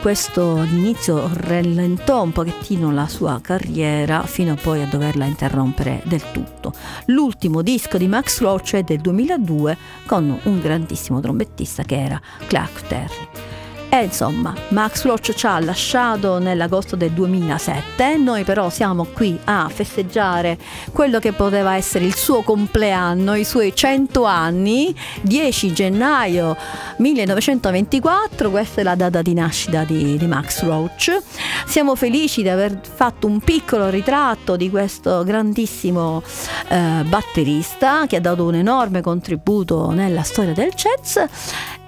questo 0.00 0.56
all'inizio 0.56 1.28
rallentò 1.32 2.22
un 2.22 2.32
pochettino 2.32 2.92
la 2.92 3.08
sua 3.08 3.40
carriera 3.40 4.22
fino 4.22 4.52
a 4.52 4.56
poi 4.56 4.82
a 4.82 4.86
doverla 4.86 5.24
interrompere 5.24 6.02
del 6.04 6.22
tutto. 6.32 6.72
L'ultimo 7.06 7.62
disco 7.62 7.98
di 7.98 8.06
Max 8.06 8.40
Roach 8.40 8.74
è 8.74 8.82
del 8.82 9.00
2002 9.00 9.76
con 10.06 10.38
un 10.42 10.60
grandissimo 10.60 11.20
trombettista 11.20 11.82
che 11.82 12.00
era 12.00 12.20
Clark 12.46 12.86
Terry. 12.86 13.55
E 13.88 14.02
insomma, 14.02 14.52
Max 14.68 15.04
Roach 15.04 15.32
ci 15.32 15.46
ha 15.46 15.58
lasciato 15.60 16.38
nell'agosto 16.38 16.96
del 16.96 17.12
2007, 17.12 18.16
noi 18.16 18.42
però 18.42 18.68
siamo 18.68 19.04
qui 19.04 19.38
a 19.44 19.70
festeggiare 19.72 20.58
quello 20.92 21.18
che 21.18 21.32
poteva 21.32 21.76
essere 21.76 22.04
il 22.04 22.14
suo 22.14 22.42
compleanno, 22.42 23.34
i 23.34 23.44
suoi 23.44 23.74
100 23.74 24.24
anni, 24.24 24.94
10 25.22 25.72
gennaio 25.72 26.56
1924, 26.98 28.50
questa 28.50 28.80
è 28.80 28.84
la 28.84 28.96
data 28.96 29.22
di 29.22 29.34
nascita 29.34 29.84
di, 29.84 30.16
di 30.16 30.26
Max 30.26 30.62
Roach. 30.64 31.16
Siamo 31.64 31.94
felici 31.94 32.42
di 32.42 32.48
aver 32.48 32.80
fatto 32.82 33.26
un 33.26 33.38
piccolo 33.40 33.88
ritratto 33.88 34.56
di 34.56 34.68
questo 34.68 35.22
grandissimo 35.22 36.22
eh, 36.68 37.02
batterista 37.06 38.06
che 38.06 38.16
ha 38.16 38.20
dato 38.20 38.44
un 38.44 38.56
enorme 38.56 39.00
contributo 39.00 39.90
nella 39.90 40.22
storia 40.22 40.52
del 40.52 40.72
jazz 40.72 41.18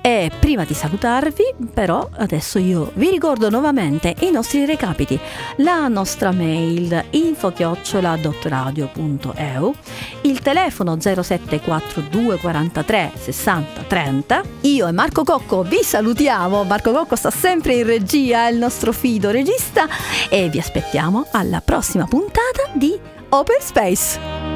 e 0.00 0.30
prima 0.38 0.64
di 0.64 0.74
salutarvi, 0.74 1.54
però, 1.72 2.08
adesso 2.16 2.58
io 2.58 2.90
vi 2.94 3.10
ricordo 3.10 3.48
nuovamente 3.50 4.14
i 4.20 4.30
nostri 4.30 4.64
recapiti. 4.64 5.18
La 5.56 5.88
nostra 5.88 6.30
mail 6.32 7.04
info-radio.eu, 7.10 9.74
il 10.22 10.40
telefono 10.40 10.98
0742 11.00 12.38
43 12.38 13.12
60 13.14 13.82
30. 13.82 14.42
Io 14.62 14.86
e 14.86 14.92
Marco 14.92 15.24
Cocco 15.24 15.62
vi 15.62 15.82
salutiamo. 15.82 16.64
Marco 16.64 16.92
Cocco 16.92 17.16
sta 17.16 17.30
sempre 17.30 17.74
in 17.74 17.84
regia, 17.84 18.46
è 18.46 18.50
il 18.50 18.58
nostro 18.58 18.92
fido 18.92 19.30
regista 19.30 19.86
e 20.28 20.48
vi 20.48 20.58
aspettiamo 20.58 21.26
alla 21.32 21.60
prossima 21.60 22.06
puntata 22.06 22.70
di 22.72 22.98
Open 23.30 23.60
Space. 23.60 24.47